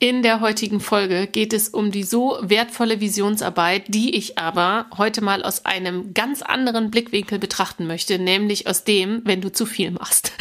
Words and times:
In 0.00 0.22
der 0.22 0.40
heutigen 0.40 0.78
Folge 0.78 1.26
geht 1.26 1.52
es 1.52 1.68
um 1.68 1.90
die 1.90 2.04
so 2.04 2.38
wertvolle 2.40 3.00
Visionsarbeit, 3.00 3.86
die 3.88 4.14
ich 4.14 4.38
aber 4.38 4.86
heute 4.96 5.22
mal 5.22 5.42
aus 5.42 5.64
einem 5.64 6.14
ganz 6.14 6.40
anderen 6.40 6.92
Blickwinkel 6.92 7.40
betrachten 7.40 7.88
möchte, 7.88 8.20
nämlich 8.20 8.68
aus 8.68 8.84
dem, 8.84 9.22
wenn 9.24 9.40
du 9.40 9.50
zu 9.50 9.66
viel 9.66 9.90
machst. 9.90 10.32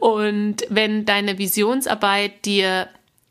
Und 0.00 0.66
wenn 0.70 1.04
deine 1.04 1.38
Visionsarbeit 1.38 2.44
dir 2.44 2.88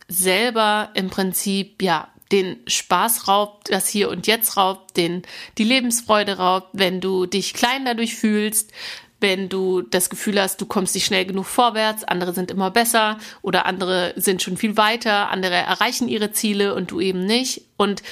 selber 0.07 0.91
im 0.93 1.09
Prinzip, 1.09 1.81
ja, 1.81 2.07
den 2.31 2.57
Spaß 2.67 3.27
raubt, 3.27 3.69
das 3.69 3.89
Hier 3.89 4.09
und 4.09 4.27
Jetzt 4.27 4.55
raubt, 4.55 4.95
den, 4.95 5.23
die 5.57 5.63
Lebensfreude 5.63 6.37
raubt, 6.37 6.69
wenn 6.73 7.01
du 7.01 7.25
dich 7.25 7.53
klein 7.53 7.85
dadurch 7.85 8.15
fühlst, 8.15 8.71
wenn 9.21 9.49
du 9.49 9.81
das 9.81 10.09
Gefühl 10.09 10.41
hast, 10.41 10.59
du 10.61 10.65
kommst 10.65 10.95
nicht 10.95 11.05
schnell 11.05 11.25
genug 11.25 11.45
vorwärts, 11.45 12.03
andere 12.03 12.33
sind 12.33 12.51
immer 12.51 12.71
besser 12.71 13.17
oder 13.41 13.65
andere 13.65 14.13
sind 14.17 14.41
schon 14.41 14.57
viel 14.57 14.77
weiter, 14.77 15.29
andere 15.29 15.55
erreichen 15.55 16.07
ihre 16.07 16.31
Ziele 16.31 16.75
und 16.75 16.91
du 16.91 16.99
eben 16.99 17.25
nicht. 17.25 17.63
Und 17.77 18.03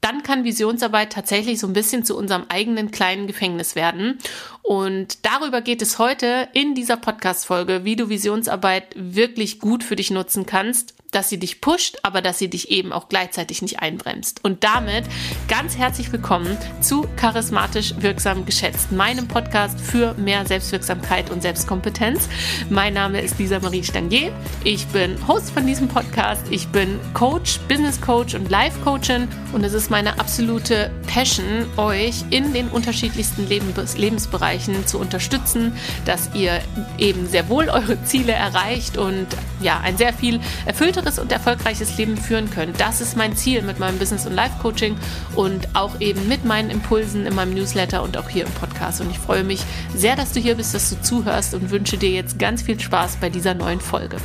dann 0.00 0.22
kann 0.22 0.44
Visionsarbeit 0.44 1.12
tatsächlich 1.12 1.58
so 1.58 1.66
ein 1.66 1.72
bisschen 1.72 2.04
zu 2.04 2.16
unserem 2.16 2.44
eigenen 2.48 2.90
kleinen 2.90 3.26
Gefängnis 3.26 3.74
werden. 3.74 4.18
Und 4.62 5.24
darüber 5.26 5.60
geht 5.60 5.82
es 5.82 5.98
heute 5.98 6.48
in 6.52 6.74
dieser 6.74 6.96
Podcast-Folge, 6.96 7.84
wie 7.84 7.96
du 7.96 8.08
Visionsarbeit 8.08 8.94
wirklich 8.94 9.58
gut 9.58 9.82
für 9.82 9.96
dich 9.96 10.10
nutzen 10.10 10.46
kannst 10.46 10.97
dass 11.10 11.28
sie 11.30 11.38
dich 11.38 11.60
pusht, 11.60 11.96
aber 12.02 12.20
dass 12.20 12.38
sie 12.38 12.48
dich 12.50 12.70
eben 12.70 12.92
auch 12.92 13.08
gleichzeitig 13.08 13.62
nicht 13.62 13.80
einbremst. 13.80 14.44
Und 14.44 14.62
damit 14.64 15.04
ganz 15.48 15.76
herzlich 15.76 16.12
willkommen 16.12 16.56
zu 16.80 17.06
Charismatisch 17.16 17.94
Wirksam 17.98 18.44
Geschätzt, 18.44 18.92
meinem 18.92 19.26
Podcast 19.26 19.80
für 19.80 20.14
mehr 20.14 20.44
Selbstwirksamkeit 20.44 21.30
und 21.30 21.40
Selbstkompetenz. 21.40 22.28
Mein 22.68 22.94
Name 22.94 23.22
ist 23.22 23.38
Lisa 23.38 23.58
Marie 23.58 23.82
Stangier. 23.82 24.32
Ich 24.64 24.86
bin 24.88 25.16
Host 25.26 25.50
von 25.50 25.66
diesem 25.66 25.88
Podcast. 25.88 26.42
Ich 26.50 26.68
bin 26.68 27.00
Coach, 27.14 27.58
Business 27.68 28.00
Coach 28.00 28.34
und 28.34 28.50
Life 28.50 28.78
Coachin 28.84 29.28
und 29.52 29.64
es 29.64 29.72
ist 29.72 29.90
meine 29.90 30.20
absolute 30.20 30.90
Passion, 31.06 31.66
euch 31.78 32.24
in 32.30 32.52
den 32.52 32.68
unterschiedlichsten 32.68 33.48
Lebens 33.48 33.96
Lebensbereichen 33.96 34.86
zu 34.86 34.98
unterstützen, 34.98 35.72
dass 36.04 36.30
ihr 36.34 36.60
eben 36.98 37.26
sehr 37.28 37.48
wohl 37.48 37.68
eure 37.68 38.02
Ziele 38.04 38.32
erreicht 38.32 38.98
und 38.98 39.26
ja, 39.60 39.80
ein 39.80 39.96
sehr 39.96 40.12
viel 40.12 40.40
erfülltes 40.66 40.97
erfüllteres 40.98 41.18
und 41.18 41.32
erfolgreiches 41.32 41.96
Leben 41.96 42.16
führen 42.16 42.50
könnt. 42.50 42.80
Das 42.80 43.00
ist 43.00 43.16
mein 43.16 43.36
Ziel 43.36 43.62
mit 43.62 43.78
meinem 43.78 43.98
Business- 43.98 44.26
und 44.26 44.34
Life-Coaching 44.34 44.96
und 45.34 45.74
auch 45.74 46.00
eben 46.00 46.26
mit 46.28 46.44
meinen 46.44 46.70
Impulsen 46.70 47.26
in 47.26 47.34
meinem 47.34 47.54
Newsletter 47.54 48.02
und 48.02 48.16
auch 48.16 48.28
hier 48.28 48.44
im 48.44 48.52
Podcast. 48.52 49.00
Und 49.00 49.10
ich 49.10 49.18
freue 49.18 49.44
mich 49.44 49.62
sehr, 49.94 50.16
dass 50.16 50.32
du 50.32 50.40
hier 50.40 50.56
bist, 50.56 50.74
dass 50.74 50.90
du 50.90 51.00
zuhörst 51.00 51.54
und 51.54 51.70
wünsche 51.70 51.98
dir 51.98 52.10
jetzt 52.10 52.38
ganz 52.38 52.62
viel 52.62 52.78
Spaß 52.78 53.16
bei 53.20 53.30
dieser 53.30 53.54
neuen 53.54 53.80
Folge. 53.80 54.16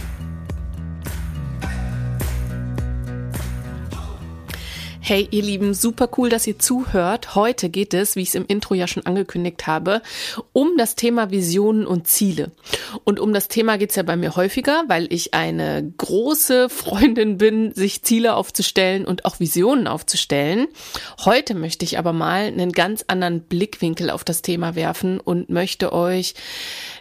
Hey, 5.06 5.28
ihr 5.32 5.44
Lieben, 5.44 5.74
super 5.74 6.08
cool, 6.16 6.30
dass 6.30 6.48
ihr 6.48 6.60
zuhört. 6.60 7.36
Heute 7.36 7.68
geht 7.68 7.94
es, 7.94 8.16
wie 8.16 8.22
ich 8.22 8.30
es 8.30 8.36
im 8.36 8.46
Intro 8.48 8.74
ja 8.74 8.88
schon 8.88 9.06
angekündigt 9.06 9.68
habe, 9.68 10.02
um 10.54 10.78
das 10.78 10.96
Thema 10.96 11.30
Visionen 11.30 11.86
und 11.86 12.08
Ziele. 12.08 12.52
Und 13.04 13.20
um 13.20 13.34
das 13.34 13.50
Thema 13.50 13.78
geht's 13.78 13.98
ja 13.98 14.04
bei 14.04 14.16
mir 14.16 14.38
häufiger, 14.38 14.86
weil 14.88 15.12
ich 15.12 15.34
eine 15.34 15.92
große 15.98 16.70
Freundin 16.70 17.38
bin, 17.38 17.74
sich 17.74 18.04
Ziele 18.04 18.34
aufzustellen 18.36 19.04
und 19.04 19.26
auch 19.26 19.42
Visionen 19.42 19.88
aufzustellen. 19.88 20.68
Heute 21.26 21.54
möchte 21.54 21.84
ich 21.84 22.00
aber 22.00 22.14
mal 22.14 22.46
einen 22.46 22.72
ganz 22.72 23.04
anderen 23.06 23.42
Blickwinkel 23.42 24.10
auf 24.10 24.24
das 24.24 24.42
Thema 24.42 24.76
werfen 24.76 25.20
und 25.20 25.50
möchte 25.50 25.92
euch 25.92 26.34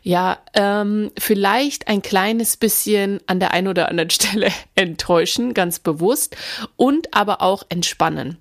ja 0.03 0.39
ähm, 0.55 1.13
vielleicht 1.17 1.87
ein 1.87 2.03
kleines 2.03 2.57
bisschen 2.57 3.21
an 3.29 3.39
der 3.39 3.53
einen 3.53 3.69
oder 3.69 3.89
anderen 3.89 4.11
Stelle 4.11 4.49
enttäuschen, 4.75 5.55
ganz 5.55 5.79
bewusst, 5.79 6.37
und 6.75 7.15
aber 7.15 7.43
auch 7.43 7.63
entspannen 7.69 7.92
entspannen. 7.93 8.39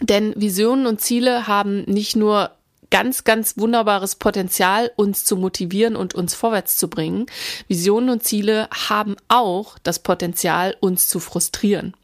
Denn 0.00 0.34
Visionen 0.36 0.86
und 0.86 1.00
Ziele 1.00 1.46
haben 1.46 1.82
nicht 1.84 2.16
nur 2.16 2.52
ganz, 2.90 3.24
ganz 3.24 3.56
wunderbares 3.56 4.14
Potenzial, 4.14 4.92
uns 4.94 5.24
zu 5.24 5.36
motivieren 5.36 5.96
und 5.96 6.14
uns 6.14 6.34
vorwärts 6.34 6.76
zu 6.76 6.88
bringen. 6.88 7.26
Visionen 7.66 8.10
und 8.10 8.22
Ziele 8.22 8.68
haben 8.70 9.16
auch 9.28 9.78
das 9.82 9.98
Potenzial, 9.98 10.76
uns 10.80 11.08
zu 11.08 11.18
frustrieren. 11.18 11.94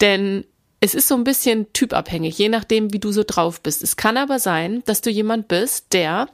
Denn 0.00 0.44
es 0.80 0.94
ist 0.94 1.08
so 1.08 1.14
ein 1.16 1.24
bisschen 1.24 1.72
typabhängig, 1.72 2.38
je 2.38 2.48
nachdem, 2.48 2.92
wie 2.92 2.98
du 2.98 3.12
so 3.12 3.24
drauf 3.26 3.60
bist. 3.60 3.82
Es 3.82 3.96
kann 3.96 4.16
aber 4.16 4.38
sein, 4.38 4.82
dass 4.86 5.00
du 5.00 5.10
jemand 5.10 5.48
bist, 5.48 5.92
der 5.92 6.28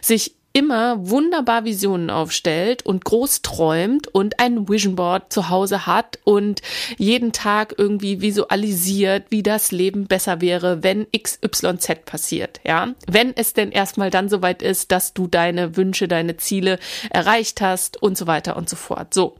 sich 0.00 0.34
immer 0.56 1.10
wunderbar 1.10 1.66
Visionen 1.66 2.08
aufstellt 2.08 2.86
und 2.86 3.04
groß 3.04 3.42
träumt 3.42 4.08
und 4.08 4.40
ein 4.40 4.66
Vision 4.70 4.96
Board 4.96 5.30
zu 5.30 5.50
Hause 5.50 5.84
hat 5.84 6.18
und 6.24 6.62
jeden 6.96 7.32
Tag 7.32 7.74
irgendwie 7.76 8.22
visualisiert, 8.22 9.26
wie 9.28 9.42
das 9.42 9.70
Leben 9.70 10.06
besser 10.06 10.40
wäre, 10.40 10.82
wenn 10.82 11.08
XYZ 11.14 12.06
passiert, 12.06 12.60
ja. 12.64 12.88
Wenn 13.06 13.36
es 13.36 13.52
denn 13.52 13.70
erstmal 13.70 14.08
dann 14.08 14.30
soweit 14.30 14.62
ist, 14.62 14.92
dass 14.92 15.12
du 15.12 15.26
deine 15.26 15.76
Wünsche, 15.76 16.08
deine 16.08 16.38
Ziele 16.38 16.78
erreicht 17.10 17.60
hast 17.60 18.02
und 18.02 18.16
so 18.16 18.26
weiter 18.26 18.56
und 18.56 18.70
so 18.70 18.76
fort. 18.76 19.12
So. 19.12 19.36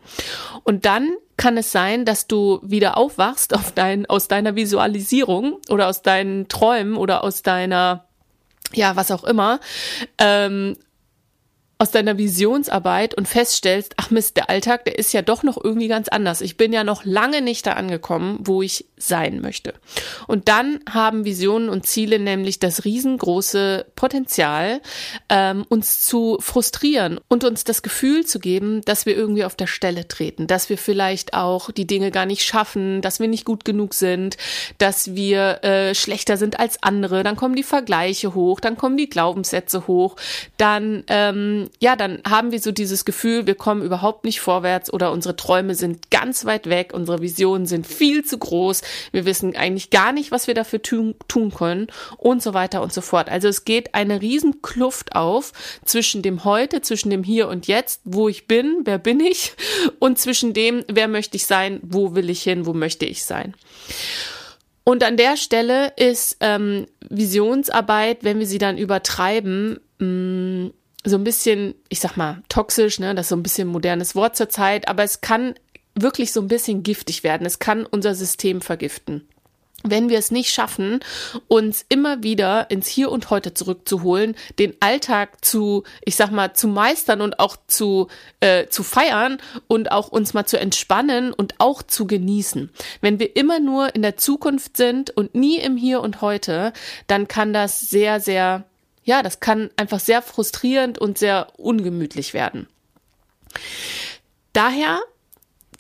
Und 0.65 0.85
dann 0.85 1.09
kann 1.39 1.57
es 1.57 1.73
sein, 1.73 2.05
dass 2.05 2.27
du 2.27 2.61
wieder 2.63 2.99
aufwachst 2.99 3.55
auf 3.55 3.73
dein, 3.73 4.05
aus 4.05 4.29
deiner 4.29 4.55
Visualisierung 4.55 5.63
oder 5.71 5.89
aus 5.89 6.03
deinen 6.03 6.49
Träumen 6.49 6.99
oder 6.99 7.25
aus 7.25 7.41
deiner 7.41 8.05
ja, 8.75 8.97
was 8.97 9.11
auch 9.11 9.25
immer, 9.25 9.61
ähm, 10.19 10.77
aus 11.79 11.91
deiner 11.91 12.17
Visionsarbeit 12.17 13.15
und 13.15 13.29
feststellst, 13.29 13.95
ach 13.99 14.11
Mist, 14.11 14.37
der 14.39 14.49
Alltag, 14.49 14.87
der 14.87 14.99
ist 14.99 15.13
ja 15.13 15.21
doch 15.21 15.43
noch 15.43 15.63
irgendwie 15.63 15.89
ganz 15.89 16.09
anders. 16.09 16.41
Ich 16.41 16.57
bin 16.57 16.73
ja 16.73 16.85
noch 16.85 17.05
lange 17.05 17.43
nicht 17.43 17.67
da 17.67 17.75
angekommen, 17.75 18.39
wo 18.41 18.63
ich 18.63 18.87
sein 18.97 19.43
möchte. 19.43 19.75
Und 20.27 20.49
dann 20.49 20.81
haben 20.91 21.27
Visionen 21.27 21.69
und 21.69 21.85
Ziele 21.85 22.19
nämlich 22.19 22.59
das 22.59 22.87
riesengroße 22.87 23.87
Potenzial, 23.95 24.81
ähm, 25.29 25.67
uns 25.69 26.01
zu 26.01 26.39
frustrieren 26.41 27.21
und 27.29 27.45
uns 27.45 27.65
das 27.65 27.83
Gefühl 27.83 28.25
zu 28.25 28.39
geben, 28.39 28.81
dass 28.87 29.05
wir 29.05 29.15
irgendwie 29.15 29.45
auf 29.45 29.55
der 29.55 29.67
Stelle 29.67 30.09
treten, 30.09 30.47
dass 30.47 30.71
wir 30.71 30.79
vielleicht 30.79 31.35
auch 31.35 31.71
die 31.71 31.87
Dinge 31.87 32.11
gar 32.11 32.25
nicht 32.25 32.43
schaffen, 32.43 33.03
dass 33.03 33.21
wir 33.21 33.29
nicht 33.29 33.45
gut 33.45 33.67
genug 33.67 33.93
sind, 33.93 34.39
dass 34.79 35.15
wir 35.15 35.63
äh, 35.63 35.95
schlechter 35.95 36.39
sind 36.39 36.59
als 36.59 36.83
andere. 36.83 37.23
Dann 37.23 37.37
kommen 37.37 37.55
die 37.55 37.63
Vergleiche 37.63 38.35
hoch, 38.35 38.61
dann 38.61 38.79
kommen 38.79 38.97
die 38.97 39.11
Glaubenssätze 39.11 39.87
hoch, 39.87 40.17
dann 40.57 41.05
ähm, 41.09 41.66
ja, 41.81 41.97
dann 41.97 42.21
haben 42.29 42.53
wir 42.53 42.61
so 42.61 42.73
dieses 42.73 43.05
Gefühl, 43.05 43.47
wir 43.47 43.55
kommen 43.55 43.83
überhaupt 43.83 44.25
nicht 44.25 44.41
vorwärts 44.41 44.93
oder 44.93 45.13
unsere 45.13 45.37
Träume 45.37 45.75
sind 45.75 46.11
ganz 46.11 46.45
weit 46.45 46.69
weg, 46.69 46.93
unsere 46.93 47.21
Visionen 47.23 47.67
sind 47.67 47.87
viel 47.87 48.25
zu 48.25 48.39
groß, 48.39 48.83
wir 49.13 49.25
wissen 49.27 49.57
eigentlich 49.57 49.91
gar 49.91 50.13
nicht, 50.13 50.31
was 50.31 50.47
wir 50.47 50.55
dafür 50.55 50.83
tun, 50.83 51.15
tun 51.29 51.53
können 51.53 51.89
und 52.17 52.43
so 52.43 52.55
weiter 52.55 52.83
und 52.83 52.93
so 52.93 53.01
fort. 53.01 53.29
Also 53.29 53.49
es 53.49 53.65
geht 53.65 53.95
eine 53.95 54.21
riesen 54.21 54.63
Kluft 54.63 55.15
auf 55.15 55.53
zwischen 55.85 56.23
dem 56.23 56.45
Heute, 56.45 56.81
zwischen 56.81 57.11
dem 57.11 57.25
Hier 57.25 57.49
und 57.49 57.67
Jetzt, 57.67 58.01
wo 58.05 58.29
ich 58.29 58.47
bin, 58.47 58.83
wer 58.85 58.99
bin 58.99 59.21
ich 59.21 59.53
und 59.99 60.19
zwischen 60.19 60.53
dem, 60.53 60.85
wer 60.89 61.09
möchte 61.09 61.37
ich 61.37 61.47
sein, 61.47 61.81
wo 61.83 62.15
will 62.15 62.31
ich 62.31 62.43
hin, 62.43 62.67
wo 62.67 62.73
möchte 62.73 63.07
ich 63.07 63.25
sein. 63.25 63.55
Und 64.89 65.03
an 65.03 65.17
der 65.17 65.37
Stelle 65.37 65.93
ist 65.97 66.37
ähm, 66.39 66.87
Visionsarbeit, 67.09 68.19
wenn 68.23 68.39
wir 68.39 68.47
sie 68.47 68.59
dann 68.59 68.79
übertreiben, 68.79 69.81
mh, 69.99 70.07
mm, 70.07 70.73
so 71.07 71.17
ein 71.17 71.25
bisschen, 71.25 71.75
ich 71.89 72.01
sag 72.01 72.17
mal, 72.17 72.43
toxisch, 72.49 72.99
ne, 72.99 73.15
das 73.15 73.27
ist 73.27 73.31
so 73.31 73.37
ein 73.37 73.43
bisschen 73.43 73.69
modernes 73.69 74.15
Wort 74.15 74.37
zur 74.37 74.49
Zeit, 74.49 74.89
aber 74.89 75.05
es 75.05 75.21
kann 75.21 75.55
wirklich 75.95 76.33
so 76.33 76.41
ein 76.41 76.49
bisschen 76.49 76.83
giftig 76.83 77.23
werden. 77.23 77.47
Es 77.47 77.59
kann 77.59 77.87
unser 77.87 78.15
System 78.15 78.61
vergiften 78.61 79.27
wenn 79.91 80.09
wir 80.09 80.19
es 80.19 80.31
nicht 80.31 80.51
schaffen, 80.51 81.01
uns 81.49 81.85
immer 81.89 82.23
wieder 82.23 82.71
ins 82.71 82.89
Hier 82.89 83.11
und 83.11 83.31
Heute 83.31 83.55
zurückzuholen, 83.55 84.35
den 84.59 84.75
Alltag 84.81 85.45
zu, 85.45 85.85
ich 86.05 86.17
sag 86.17 86.31
mal, 86.31 86.55
zu 86.55 86.69
meistern 86.69 87.21
und 87.21 87.39
auch 87.41 87.57
zu, 87.67 88.09
äh, 88.41 88.67
zu 88.67 88.83
feiern 88.83 89.39
und 89.69 89.93
auch 89.93 90.09
uns 90.09 90.35
mal 90.35 90.47
zu 90.47 90.59
entspannen 90.59 91.33
und 91.33 91.55
auch 91.59 91.83
zu 91.83 92.07
genießen. 92.07 92.71
Wenn 93.01 93.19
wir 93.19 93.37
immer 93.37 93.61
nur 93.61 93.95
in 93.95 94.03
der 94.03 94.17
Zukunft 94.17 94.77
sind 94.77 95.11
und 95.11 95.35
nie 95.35 95.59
im 95.59 95.77
Hier 95.77 96.01
und 96.01 96.21
Heute, 96.21 96.73
dann 97.07 97.29
kann 97.29 97.53
das 97.53 97.81
sehr, 97.81 98.21
sehr 98.21 98.65
ja, 99.07 99.23
das 99.23 99.41
kann 99.41 99.71
einfach 99.77 100.01
sehr 100.01 100.21
frustrierend 100.21 100.99
und 100.99 101.17
sehr 101.17 101.49
ungemütlich 101.57 102.35
werden. 102.35 102.67
Daher 104.53 105.01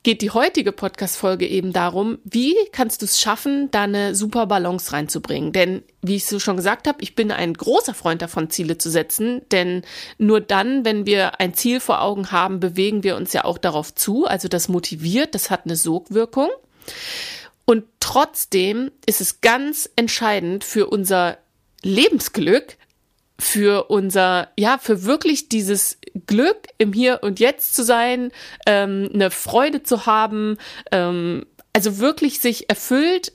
geht 0.05 0.23
die 0.23 0.31
heutige 0.31 0.71
Podcast-Folge 0.71 1.49
eben 1.49 1.73
darum, 1.73 2.19
wie 2.23 2.55
kannst 2.71 3.03
du 3.03 3.07
es 3.07 3.21
schaffen, 3.21 3.69
da 3.73 3.83
eine 3.83 4.15
super 4.15 4.47
Balance 4.47 4.93
reinzubringen? 4.93 5.53
Denn, 5.53 5.83
wie 6.03 6.15
ich 6.15 6.27
so 6.27 6.39
schon 6.39 6.57
gesagt 6.57 6.87
habe, 6.87 6.99
ich 7.03 7.17
bin 7.17 7.33
ein 7.33 7.55
großer 7.55 7.95
Freund 7.95 8.23
davon, 8.23 8.49
Ziele 8.49 8.79
zu 8.79 8.91
setzen, 8.91 9.43
denn 9.51 9.83
nur 10.19 10.41
dann, 10.41 10.85
wenn 10.85 11.07
wir 11.07 11.41
ein 11.41 11.55
Ziel 11.55 11.81
vor 11.81 12.03
Augen 12.03 12.31
haben, 12.31 12.61
bewegen 12.61 13.03
wir 13.03 13.17
uns 13.17 13.33
ja 13.33 13.45
auch 13.45 13.59
darauf 13.59 13.93
zu. 13.93 14.25
Also 14.27 14.47
das 14.47 14.69
motiviert, 14.69 15.35
das 15.35 15.51
hat 15.51 15.63
eine 15.65 15.75
Sogwirkung. 15.75 16.51
Und 17.65 17.83
trotzdem 17.99 18.93
ist 19.05 19.21
es 19.21 19.41
ganz 19.41 19.91
entscheidend 19.97 20.63
für 20.63 20.87
unser 20.87 21.39
Lebensglück, 21.83 22.77
für 23.39 23.91
unser, 23.91 24.49
ja, 24.59 24.79
für 24.79 25.05
wirklich 25.05 25.49
dieses 25.49 25.99
Glück 26.27 26.69
im 26.79 26.93
Hier 26.93 27.21
und 27.23 27.41
Jetzt 27.41 27.75
zu 27.75 27.85
sein, 27.85 28.33
ähm, 28.67 29.11
eine 29.13 29.31
Freude 29.31 29.83
zu 29.83 30.07
haben, 30.07 30.57
ähm, 30.91 31.47
also 31.73 31.99
wirklich 31.99 32.41
sich 32.41 32.71
erfüllt 32.71 33.33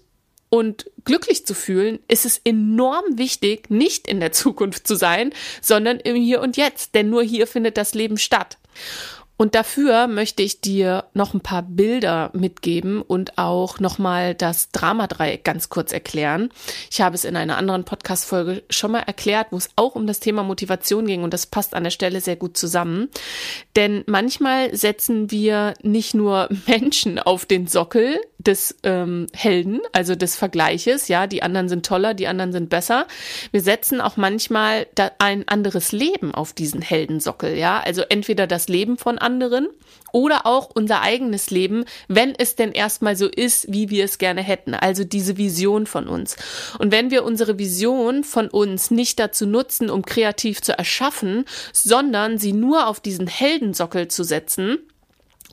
und 0.49 0.89
glücklich 1.05 1.45
zu 1.45 1.53
fühlen, 1.53 1.99
ist 2.07 2.25
es 2.25 2.41
enorm 2.43 3.17
wichtig, 3.17 3.69
nicht 3.69 4.07
in 4.07 4.19
der 4.19 4.31
Zukunft 4.31 4.87
zu 4.87 4.95
sein, 4.95 5.31
sondern 5.61 5.99
im 5.99 6.15
Hier 6.15 6.41
und 6.41 6.57
Jetzt, 6.57 6.95
denn 6.95 7.09
nur 7.09 7.23
hier 7.23 7.47
findet 7.47 7.77
das 7.77 7.93
Leben 7.93 8.17
statt. 8.17 8.57
Und 9.41 9.55
dafür 9.55 10.05
möchte 10.05 10.43
ich 10.43 10.61
dir 10.61 11.05
noch 11.15 11.33
ein 11.33 11.41
paar 11.41 11.63
Bilder 11.63 12.29
mitgeben 12.33 13.01
und 13.01 13.39
auch 13.39 13.79
nochmal 13.79 14.35
das 14.35 14.69
Dramadreieck 14.69 15.43
ganz 15.43 15.69
kurz 15.69 15.91
erklären. 15.91 16.49
Ich 16.91 17.01
habe 17.01 17.15
es 17.15 17.25
in 17.25 17.35
einer 17.35 17.57
anderen 17.57 17.83
Podcast-Folge 17.83 18.61
schon 18.69 18.91
mal 18.91 18.99
erklärt, 18.99 19.47
wo 19.49 19.57
es 19.57 19.71
auch 19.77 19.95
um 19.95 20.05
das 20.05 20.19
Thema 20.19 20.43
Motivation 20.43 21.07
ging 21.07 21.23
und 21.23 21.33
das 21.33 21.47
passt 21.47 21.73
an 21.73 21.83
der 21.83 21.89
Stelle 21.89 22.21
sehr 22.21 22.35
gut 22.35 22.55
zusammen. 22.55 23.09
Denn 23.75 24.03
manchmal 24.05 24.75
setzen 24.75 25.31
wir 25.31 25.73
nicht 25.81 26.13
nur 26.13 26.47
Menschen 26.67 27.17
auf 27.17 27.47
den 27.47 27.65
Sockel 27.65 28.21
des 28.43 28.75
ähm, 28.83 29.27
Helden, 29.33 29.81
also 29.93 30.15
des 30.15 30.35
Vergleiches, 30.35 31.07
ja, 31.07 31.27
die 31.27 31.43
anderen 31.43 31.69
sind 31.69 31.85
toller, 31.85 32.13
die 32.13 32.27
anderen 32.27 32.51
sind 32.51 32.69
besser. 32.69 33.07
Wir 33.51 33.61
setzen 33.61 34.01
auch 34.01 34.17
manchmal 34.17 34.87
ein 35.19 35.47
anderes 35.47 35.91
Leben 35.91 36.33
auf 36.33 36.53
diesen 36.53 36.81
Heldensockel, 36.81 37.55
ja, 37.55 37.79
also 37.79 38.01
entweder 38.09 38.47
das 38.47 38.67
Leben 38.67 38.97
von 38.97 39.17
anderen 39.17 39.67
oder 40.11 40.45
auch 40.45 40.69
unser 40.73 41.01
eigenes 41.01 41.51
Leben, 41.51 41.85
wenn 42.07 42.33
es 42.35 42.55
denn 42.55 42.71
erstmal 42.71 43.15
so 43.15 43.27
ist, 43.27 43.71
wie 43.71 43.89
wir 43.89 44.05
es 44.05 44.17
gerne 44.17 44.41
hätten. 44.41 44.73
Also 44.73 45.03
diese 45.03 45.37
Vision 45.37 45.85
von 45.85 46.07
uns. 46.07 46.35
Und 46.79 46.91
wenn 46.91 47.11
wir 47.11 47.23
unsere 47.23 47.57
Vision 47.57 48.23
von 48.23 48.49
uns 48.49 48.91
nicht 48.91 49.19
dazu 49.19 49.45
nutzen, 49.45 49.89
um 49.89 50.03
kreativ 50.03 50.61
zu 50.61 50.77
erschaffen, 50.77 51.45
sondern 51.71 52.37
sie 52.37 52.53
nur 52.53 52.87
auf 52.87 52.99
diesen 52.99 53.27
Heldensockel 53.27 54.07
zu 54.09 54.23
setzen, 54.23 54.79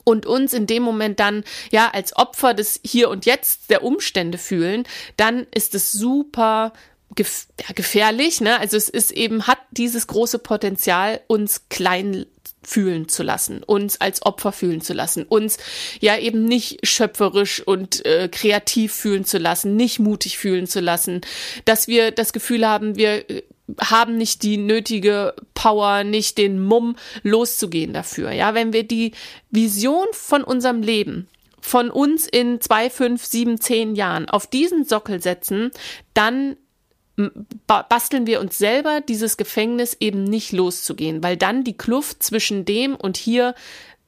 und 0.08 0.24
uns 0.24 0.54
in 0.54 0.66
dem 0.66 0.82
Moment 0.82 1.20
dann 1.20 1.44
ja 1.70 1.90
als 1.92 2.16
Opfer 2.16 2.54
des 2.54 2.80
Hier 2.82 3.10
und 3.10 3.26
Jetzt 3.26 3.68
der 3.68 3.84
Umstände 3.84 4.38
fühlen, 4.38 4.84
dann 5.18 5.46
ist 5.54 5.74
es 5.74 5.92
super 5.92 6.72
gefährlich, 7.14 8.40
ne? 8.40 8.58
Also 8.58 8.78
es 8.78 8.88
ist 8.88 9.10
eben, 9.10 9.46
hat 9.46 9.58
dieses 9.70 10.06
große 10.06 10.38
Potenzial, 10.38 11.20
uns 11.26 11.68
klein 11.68 12.24
fühlen 12.62 13.08
zu 13.08 13.22
lassen, 13.22 13.62
uns 13.62 14.00
als 14.00 14.24
Opfer 14.24 14.52
fühlen 14.52 14.80
zu 14.80 14.94
lassen, 14.94 15.24
uns 15.24 15.58
ja 16.00 16.16
eben 16.16 16.44
nicht 16.44 16.86
schöpferisch 16.86 17.60
und 17.60 18.04
äh, 18.06 18.28
kreativ 18.30 18.94
fühlen 18.94 19.26
zu 19.26 19.36
lassen, 19.36 19.76
nicht 19.76 19.98
mutig 19.98 20.38
fühlen 20.38 20.66
zu 20.66 20.80
lassen, 20.80 21.20
dass 21.66 21.86
wir 21.86 22.12
das 22.12 22.32
Gefühl 22.32 22.66
haben, 22.66 22.96
wir 22.96 23.28
äh, 23.30 23.42
haben 23.80 24.16
nicht 24.16 24.42
die 24.42 24.56
nötige 24.56 25.34
Power, 25.54 26.04
nicht 26.04 26.38
den 26.38 26.62
Mumm 26.62 26.96
loszugehen 27.22 27.92
dafür. 27.92 28.32
Ja, 28.32 28.54
wenn 28.54 28.72
wir 28.72 28.84
die 28.84 29.12
Vision 29.50 30.06
von 30.12 30.42
unserem 30.42 30.82
Leben 30.82 31.28
von 31.60 31.90
uns 31.90 32.26
in 32.26 32.60
zwei, 32.60 32.88
fünf, 32.88 33.24
sieben, 33.24 33.60
zehn 33.60 33.94
Jahren 33.94 34.28
auf 34.28 34.46
diesen 34.46 34.84
Sockel 34.84 35.20
setzen, 35.20 35.70
dann 36.14 36.56
basteln 37.66 38.26
wir 38.26 38.40
uns 38.40 38.58
selber 38.58 39.00
dieses 39.00 39.36
Gefängnis 39.36 39.96
eben 39.98 40.22
nicht 40.22 40.52
loszugehen, 40.52 41.22
weil 41.22 41.36
dann 41.36 41.64
die 41.64 41.76
Kluft 41.76 42.22
zwischen 42.22 42.64
dem 42.64 42.94
und 42.94 43.16
hier 43.16 43.54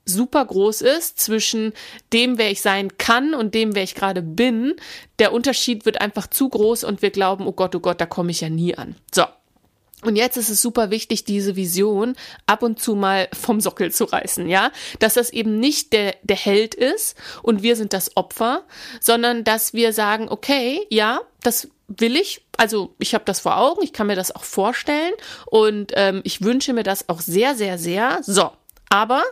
super 0.04 0.44
groß 0.44 0.82
ist, 0.82 1.18
zwischen 1.18 1.72
dem, 2.12 2.38
wer 2.38 2.50
ich 2.50 2.62
sein 2.62 2.96
kann 2.98 3.34
und 3.34 3.54
dem, 3.54 3.74
wer 3.74 3.82
ich 3.82 3.94
gerade 3.94 4.22
bin. 4.22 4.74
Der 5.18 5.32
Unterschied 5.32 5.86
wird 5.86 6.00
einfach 6.00 6.28
zu 6.28 6.48
groß 6.48 6.84
und 6.84 7.02
wir 7.02 7.10
glauben, 7.10 7.46
oh 7.46 7.52
Gott, 7.52 7.74
oh 7.74 7.80
Gott, 7.80 8.00
da 8.00 8.06
komme 8.06 8.30
ich 8.30 8.40
ja 8.40 8.48
nie 8.48 8.74
an. 8.76 8.94
So. 9.12 9.24
Und 10.02 10.16
jetzt 10.16 10.36
ist 10.36 10.48
es 10.48 10.62
super 10.62 10.90
wichtig, 10.90 11.24
diese 11.24 11.56
Vision 11.56 12.16
ab 12.46 12.62
und 12.62 12.80
zu 12.80 12.94
mal 12.94 13.28
vom 13.38 13.60
Sockel 13.60 13.92
zu 13.92 14.04
reißen, 14.04 14.48
ja? 14.48 14.72
Dass 14.98 15.14
das 15.14 15.30
eben 15.30 15.58
nicht 15.60 15.92
der, 15.92 16.14
der 16.22 16.36
Held 16.36 16.74
ist 16.74 17.16
und 17.42 17.62
wir 17.62 17.76
sind 17.76 17.92
das 17.92 18.16
Opfer, 18.16 18.64
sondern 19.00 19.44
dass 19.44 19.74
wir 19.74 19.92
sagen, 19.92 20.28
okay, 20.28 20.86
ja, 20.88 21.20
das 21.42 21.68
will 21.88 22.16
ich, 22.16 22.46
also 22.56 22.94
ich 22.98 23.14
habe 23.14 23.24
das 23.24 23.40
vor 23.40 23.58
Augen, 23.58 23.82
ich 23.82 23.92
kann 23.92 24.06
mir 24.06 24.16
das 24.16 24.34
auch 24.34 24.44
vorstellen 24.44 25.12
und 25.46 25.92
ähm, 25.96 26.22
ich 26.24 26.42
wünsche 26.42 26.72
mir 26.72 26.84
das 26.84 27.08
auch 27.08 27.20
sehr, 27.20 27.54
sehr, 27.54 27.76
sehr. 27.78 28.20
So, 28.22 28.50
aber 28.88 29.22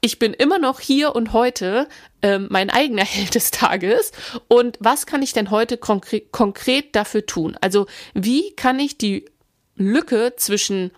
ich 0.00 0.18
bin 0.18 0.32
immer 0.32 0.58
noch 0.58 0.80
hier 0.80 1.14
und 1.14 1.32
heute 1.32 1.86
ähm, 2.22 2.48
mein 2.50 2.70
eigener 2.70 3.04
Held 3.04 3.34
des 3.34 3.50
Tages. 3.50 4.12
Und 4.48 4.78
was 4.80 5.06
kann 5.06 5.22
ich 5.22 5.32
denn 5.32 5.50
heute 5.50 5.76
konkre 5.76 6.20
konkret 6.20 6.96
dafür 6.96 7.26
tun? 7.26 7.58
Also 7.60 7.86
wie 8.14 8.54
kann 8.54 8.78
ich 8.78 8.96
die 8.96 9.26
Lücke 9.80 10.34
zwischen 10.36 10.92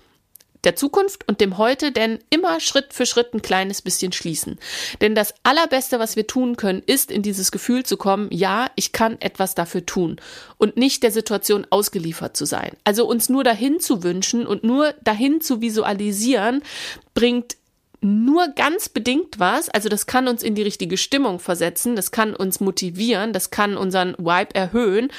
der 0.64 0.76
Zukunft 0.76 1.26
und 1.28 1.40
dem 1.40 1.58
Heute 1.58 1.90
denn 1.90 2.20
immer 2.30 2.60
Schritt 2.60 2.92
für 2.92 3.06
Schritt 3.06 3.34
ein 3.34 3.42
kleines 3.42 3.82
bisschen 3.82 4.12
schließen. 4.12 4.58
Denn 5.00 5.14
das 5.14 5.34
Allerbeste, 5.42 5.98
was 5.98 6.14
wir 6.16 6.26
tun 6.26 6.56
können, 6.56 6.82
ist 6.84 7.10
in 7.10 7.22
dieses 7.22 7.50
Gefühl 7.50 7.84
zu 7.84 7.96
kommen, 7.96 8.28
ja, 8.30 8.70
ich 8.76 8.92
kann 8.92 9.20
etwas 9.20 9.54
dafür 9.54 9.84
tun 9.84 10.20
und 10.58 10.76
nicht 10.76 11.02
der 11.02 11.10
Situation 11.10 11.66
ausgeliefert 11.70 12.36
zu 12.36 12.44
sein. 12.44 12.76
Also 12.84 13.06
uns 13.06 13.28
nur 13.28 13.44
dahin 13.44 13.80
zu 13.80 14.02
wünschen 14.02 14.46
und 14.46 14.62
nur 14.62 14.94
dahin 15.02 15.40
zu 15.40 15.60
visualisieren, 15.60 16.62
bringt 17.14 17.56
nur 18.02 18.48
ganz 18.48 18.88
bedingt 18.88 19.38
was. 19.38 19.68
Also 19.68 19.88
das 19.88 20.06
kann 20.06 20.28
uns 20.28 20.42
in 20.42 20.54
die 20.54 20.62
richtige 20.62 20.96
Stimmung 20.96 21.38
versetzen, 21.38 21.96
das 21.96 22.10
kann 22.10 22.34
uns 22.34 22.60
motivieren, 22.60 23.32
das 23.32 23.50
kann 23.50 23.76
unseren 23.76 24.14
Vibe 24.18 24.54
erhöhen, 24.54 25.10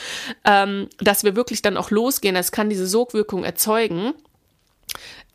ähm, 0.46 0.90
dass 1.00 1.24
wir 1.24 1.36
wirklich 1.36 1.62
dann 1.62 1.78
auch 1.78 1.92
losgehen. 1.92 2.36
Das 2.36 2.52
kann 2.52 2.70
diese 2.70 2.88
Sogwirkung 2.88 3.44
erzeugen. 3.44 4.14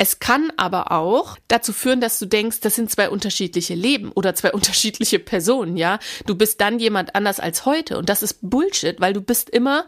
Es 0.00 0.20
kann 0.20 0.52
aber 0.56 0.92
auch 0.92 1.36
dazu 1.48 1.72
führen, 1.72 2.00
dass 2.00 2.20
du 2.20 2.26
denkst, 2.26 2.60
das 2.60 2.76
sind 2.76 2.88
zwei 2.88 3.10
unterschiedliche 3.10 3.74
Leben 3.74 4.12
oder 4.12 4.34
zwei 4.34 4.52
unterschiedliche 4.54 5.18
Personen, 5.18 5.76
ja. 5.76 5.98
Du 6.26 6.36
bist 6.36 6.60
dann 6.60 6.78
jemand 6.78 7.14
anders 7.14 7.40
als 7.40 7.64
heute 7.66 7.98
und 7.98 8.08
das 8.08 8.22
ist 8.22 8.38
Bullshit, 8.42 9.00
weil 9.00 9.12
du 9.12 9.20
bist 9.20 9.50
immer 9.50 9.86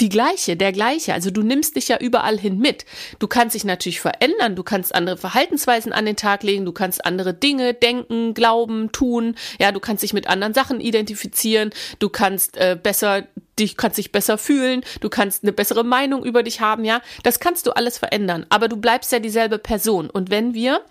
die 0.00 0.08
gleiche, 0.08 0.56
der 0.56 0.72
gleiche. 0.72 1.14
Also 1.14 1.30
du 1.30 1.42
nimmst 1.42 1.76
dich 1.76 1.88
ja 1.88 1.98
überall 1.98 2.38
hin 2.38 2.58
mit. 2.58 2.84
Du 3.18 3.26
kannst 3.28 3.54
dich 3.54 3.64
natürlich 3.64 4.00
verändern, 4.00 4.56
du 4.56 4.62
kannst 4.62 4.94
andere 4.94 5.16
Verhaltensweisen 5.16 5.92
an 5.92 6.06
den 6.06 6.16
Tag 6.16 6.42
legen, 6.42 6.64
du 6.64 6.72
kannst 6.72 7.04
andere 7.04 7.34
Dinge 7.34 7.74
denken, 7.74 8.34
glauben, 8.34 8.92
tun. 8.92 9.36
Ja, 9.58 9.72
du 9.72 9.80
kannst 9.80 10.02
dich 10.02 10.12
mit 10.12 10.26
anderen 10.26 10.54
Sachen 10.54 10.80
identifizieren, 10.80 11.70
du 11.98 12.08
kannst 12.08 12.56
äh, 12.56 12.78
besser 12.80 13.26
dich 13.58 13.78
kannst 13.78 13.96
dich 13.96 14.12
besser 14.12 14.36
fühlen, 14.36 14.82
du 15.00 15.08
kannst 15.08 15.42
eine 15.42 15.52
bessere 15.52 15.82
Meinung 15.82 16.22
über 16.24 16.42
dich 16.42 16.60
haben, 16.60 16.84
ja. 16.84 17.00
Das 17.22 17.40
kannst 17.40 17.66
du 17.66 17.70
alles 17.70 17.96
verändern, 17.96 18.44
aber 18.50 18.68
du 18.68 18.76
bleibst 18.76 19.12
ja 19.12 19.18
dieselbe 19.18 19.58
Person. 19.58 20.10
Und 20.10 20.30
wenn 20.30 20.52
wir 20.52 20.82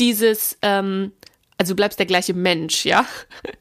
dieses 0.00 0.56
ähm, 0.62 1.12
also 1.58 1.72
du 1.72 1.76
bleibst 1.76 1.98
der 1.98 2.06
gleiche 2.06 2.34
Mensch, 2.34 2.84
ja. 2.84 3.06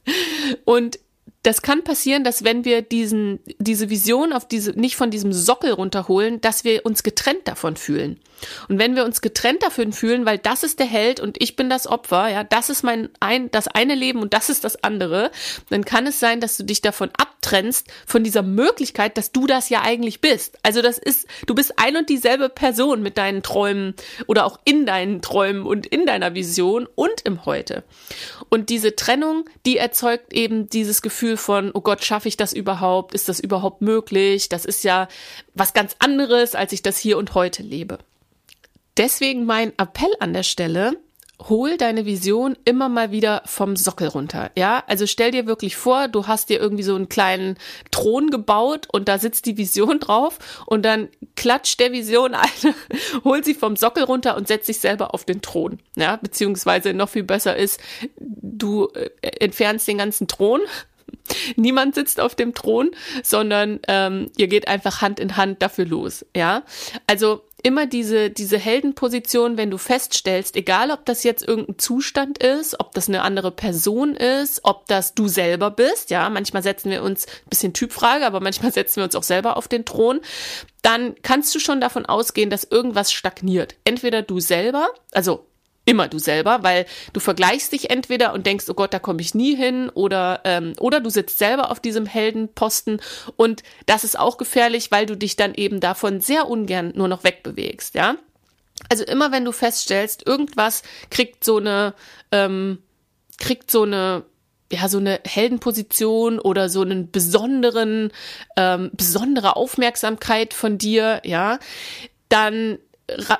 Und 0.65 0.99
das 1.45 1.61
kann 1.61 1.83
passieren, 1.83 2.23
dass 2.23 2.43
wenn 2.43 2.65
wir 2.65 2.81
diesen, 2.81 3.39
diese 3.59 3.89
Vision 3.89 4.33
auf 4.33 4.47
diese, 4.47 4.71
nicht 4.71 4.95
von 4.95 5.11
diesem 5.11 5.31
Sockel 5.31 5.71
runterholen, 5.71 6.41
dass 6.41 6.63
wir 6.63 6.85
uns 6.85 7.03
getrennt 7.03 7.47
davon 7.47 7.75
fühlen. 7.75 8.19
Und 8.67 8.79
wenn 8.79 8.95
wir 8.95 9.05
uns 9.05 9.21
getrennt 9.21 9.63
davon 9.63 9.93
fühlen, 9.93 10.25
weil 10.25 10.37
das 10.37 10.63
ist 10.63 10.79
der 10.79 10.85
Held 10.85 11.19
und 11.19 11.41
ich 11.41 11.55
bin 11.55 11.69
das 11.69 11.87
Opfer, 11.87 12.27
ja, 12.29 12.43
das 12.43 12.69
ist 12.69 12.83
mein 12.83 13.09
ein, 13.19 13.51
das 13.51 13.67
eine 13.67 13.95
Leben 13.95 14.21
und 14.21 14.33
das 14.33 14.49
ist 14.49 14.63
das 14.63 14.83
andere, 14.83 15.31
dann 15.69 15.85
kann 15.85 16.07
es 16.07 16.19
sein, 16.19 16.39
dass 16.39 16.57
du 16.57 16.63
dich 16.63 16.81
davon 16.81 17.09
abtrennst, 17.17 17.87
von 18.05 18.23
dieser 18.23 18.41
Möglichkeit, 18.41 19.17
dass 19.17 19.31
du 19.31 19.47
das 19.47 19.69
ja 19.69 19.81
eigentlich 19.81 20.21
bist. 20.21 20.57
Also 20.63 20.81
das 20.81 20.97
ist, 20.97 21.27
du 21.45 21.55
bist 21.55 21.73
ein 21.77 21.97
und 21.97 22.09
dieselbe 22.09 22.49
Person 22.49 23.01
mit 23.01 23.17
deinen 23.17 23.43
Träumen 23.43 23.95
oder 24.27 24.45
auch 24.45 24.59
in 24.65 24.85
deinen 24.85 25.21
Träumen 25.21 25.63
und 25.63 25.85
in 25.85 26.05
deiner 26.05 26.33
Vision 26.33 26.87
und 26.95 27.21
im 27.23 27.45
Heute. 27.45 27.83
Und 28.49 28.69
diese 28.69 28.95
Trennung, 28.95 29.49
die 29.65 29.77
erzeugt 29.77 30.33
eben 30.33 30.69
dieses 30.69 31.01
Gefühl 31.01 31.37
von, 31.37 31.71
oh 31.73 31.81
Gott, 31.81 32.03
schaffe 32.03 32.27
ich 32.27 32.37
das 32.37 32.53
überhaupt? 32.53 33.13
Ist 33.13 33.29
das 33.29 33.39
überhaupt 33.39 33.81
möglich? 33.81 34.49
Das 34.49 34.65
ist 34.65 34.83
ja 34.83 35.07
was 35.53 35.73
ganz 35.73 35.95
anderes, 35.99 36.55
als 36.55 36.73
ich 36.73 36.81
das 36.81 36.97
hier 36.97 37.17
und 37.17 37.33
heute 37.33 37.63
lebe. 37.63 37.99
Deswegen 38.97 39.45
mein 39.45 39.73
Appell 39.77 40.13
an 40.19 40.33
der 40.33 40.43
Stelle, 40.43 40.97
hol 41.49 41.77
deine 41.77 42.05
Vision 42.05 42.57
immer 42.63 42.87
mal 42.87 43.11
wieder 43.11 43.41
vom 43.45 43.75
Sockel 43.75 44.07
runter. 44.07 44.51
Ja, 44.55 44.83
also 44.87 45.05
stell 45.05 45.31
dir 45.31 45.45
wirklich 45.45 45.75
vor, 45.75 46.07
du 46.07 46.27
hast 46.27 46.49
dir 46.49 46.59
irgendwie 46.59 46.83
so 46.83 46.95
einen 46.95 47.09
kleinen 47.09 47.57
Thron 47.91 48.29
gebaut 48.29 48.87
und 48.91 49.07
da 49.09 49.17
sitzt 49.19 49.45
die 49.45 49.57
Vision 49.57 49.99
drauf 49.99 50.39
und 50.65 50.83
dann 50.83 51.09
klatscht 51.35 51.79
der 51.79 51.91
Vision 51.91 52.33
eine, 52.33 52.75
hol 53.23 53.43
sie 53.43 53.53
vom 53.53 53.75
Sockel 53.75 54.03
runter 54.03 54.37
und 54.37 54.47
setz 54.47 54.67
dich 54.67 54.79
selber 54.79 55.13
auf 55.13 55.25
den 55.25 55.41
Thron. 55.41 55.79
Ja, 55.95 56.15
beziehungsweise 56.15 56.93
noch 56.93 57.09
viel 57.09 57.23
besser 57.23 57.55
ist, 57.55 57.79
du 58.17 58.87
äh, 58.93 59.09
entfernst 59.39 59.87
den 59.87 59.97
ganzen 59.97 60.27
Thron 60.27 60.61
Niemand 61.55 61.95
sitzt 61.95 62.19
auf 62.19 62.35
dem 62.35 62.53
Thron, 62.53 62.91
sondern 63.23 63.79
ähm, 63.87 64.31
ihr 64.37 64.47
geht 64.47 64.67
einfach 64.67 65.01
Hand 65.01 65.19
in 65.19 65.37
Hand 65.37 65.61
dafür 65.61 65.85
los. 65.85 66.25
Ja, 66.35 66.63
also 67.07 67.41
immer 67.65 67.87
diese, 67.87 68.29
diese 68.29 68.59
Heldenposition, 68.59 69.57
wenn 69.57 69.71
du 69.71 69.79
feststellst, 69.79 70.55
egal 70.55 70.91
ob 70.91 71.03
das 71.05 71.23
jetzt 71.23 71.45
irgendein 71.47 71.79
Zustand 71.79 72.37
ist, 72.37 72.79
ob 72.79 72.93
das 72.93 73.09
eine 73.09 73.23
andere 73.23 73.49
Person 73.49 74.15
ist, 74.15 74.59
ob 74.63 74.85
das 74.85 75.15
du 75.15 75.27
selber 75.27 75.71
bist, 75.71 76.11
ja, 76.11 76.29
manchmal 76.29 76.61
setzen 76.61 76.91
wir 76.91 77.01
uns, 77.01 77.25
bisschen 77.49 77.73
Typfrage, 77.73 78.23
aber 78.23 78.39
manchmal 78.39 78.71
setzen 78.73 78.97
wir 78.97 79.05
uns 79.05 79.15
auch 79.15 79.23
selber 79.23 79.57
auf 79.57 79.67
den 79.67 79.83
Thron, 79.83 80.21
dann 80.83 81.15
kannst 81.23 81.55
du 81.55 81.59
schon 81.59 81.81
davon 81.81 82.05
ausgehen, 82.05 82.51
dass 82.51 82.65
irgendwas 82.65 83.11
stagniert. 83.11 83.73
Entweder 83.83 84.21
du 84.21 84.39
selber, 84.39 84.89
also 85.11 85.47
immer 85.85 86.07
du 86.07 86.19
selber, 86.19 86.63
weil 86.63 86.85
du 87.13 87.19
vergleichst 87.19 87.71
dich 87.71 87.89
entweder 87.89 88.33
und 88.33 88.45
denkst, 88.45 88.65
oh 88.69 88.73
Gott, 88.73 88.93
da 88.93 88.99
komme 88.99 89.21
ich 89.21 89.35
nie 89.35 89.55
hin, 89.55 89.89
oder 89.89 90.41
ähm, 90.43 90.73
oder 90.79 90.99
du 90.99 91.09
sitzt 91.09 91.37
selber 91.37 91.71
auf 91.71 91.79
diesem 91.79 92.05
Heldenposten 92.05 93.01
und 93.37 93.63
das 93.85 94.03
ist 94.03 94.19
auch 94.19 94.37
gefährlich, 94.37 94.91
weil 94.91 95.05
du 95.05 95.15
dich 95.15 95.35
dann 95.35 95.53
eben 95.53 95.79
davon 95.79 96.19
sehr 96.19 96.49
ungern 96.49 96.91
nur 96.95 97.07
noch 97.07 97.23
wegbewegst, 97.23 97.95
ja. 97.95 98.15
Also 98.89 99.05
immer 99.05 99.31
wenn 99.31 99.45
du 99.45 99.51
feststellst, 99.51 100.27
irgendwas 100.27 100.83
kriegt 101.09 101.43
so 101.43 101.57
eine 101.57 101.93
ähm, 102.31 102.79
kriegt 103.37 103.71
so 103.71 103.83
eine 103.83 104.23
ja 104.71 104.89
so 104.89 104.97
eine 104.97 105.19
Heldenposition 105.23 106.39
oder 106.39 106.69
so 106.69 106.81
einen 106.81 107.11
besonderen 107.11 108.11
ähm, 108.57 108.89
besondere 108.93 109.55
Aufmerksamkeit 109.55 110.53
von 110.53 110.77
dir, 110.77 111.21
ja, 111.23 111.59
dann 112.29 112.79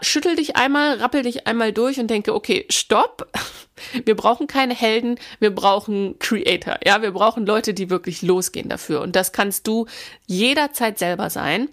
schüttel 0.02 0.36
dich 0.36 0.56
einmal, 0.56 0.98
rappel 0.98 1.24
dich 1.24 1.48
einmal 1.48 1.74
durch 1.74 2.00
und 2.00 2.10
denke, 2.10 2.34
okay, 2.34 2.66
stopp. 2.70 3.28
Wir 4.06 4.16
brauchen 4.16 4.48
keine 4.48 4.74
Helden, 4.74 5.20
wir 5.42 5.54
brauchen 5.54 6.18
Creator. 6.20 6.78
Ja, 6.86 7.02
wir 7.02 7.12
brauchen 7.12 7.46
Leute, 7.46 7.74
die 7.74 7.90
wirklich 7.90 8.22
losgehen 8.22 8.70
dafür. 8.70 9.02
Und 9.02 9.18
das 9.18 9.34
kannst 9.34 9.68
du 9.68 9.86
jederzeit 10.28 10.98
selber 10.98 11.30
sein. 11.30 11.68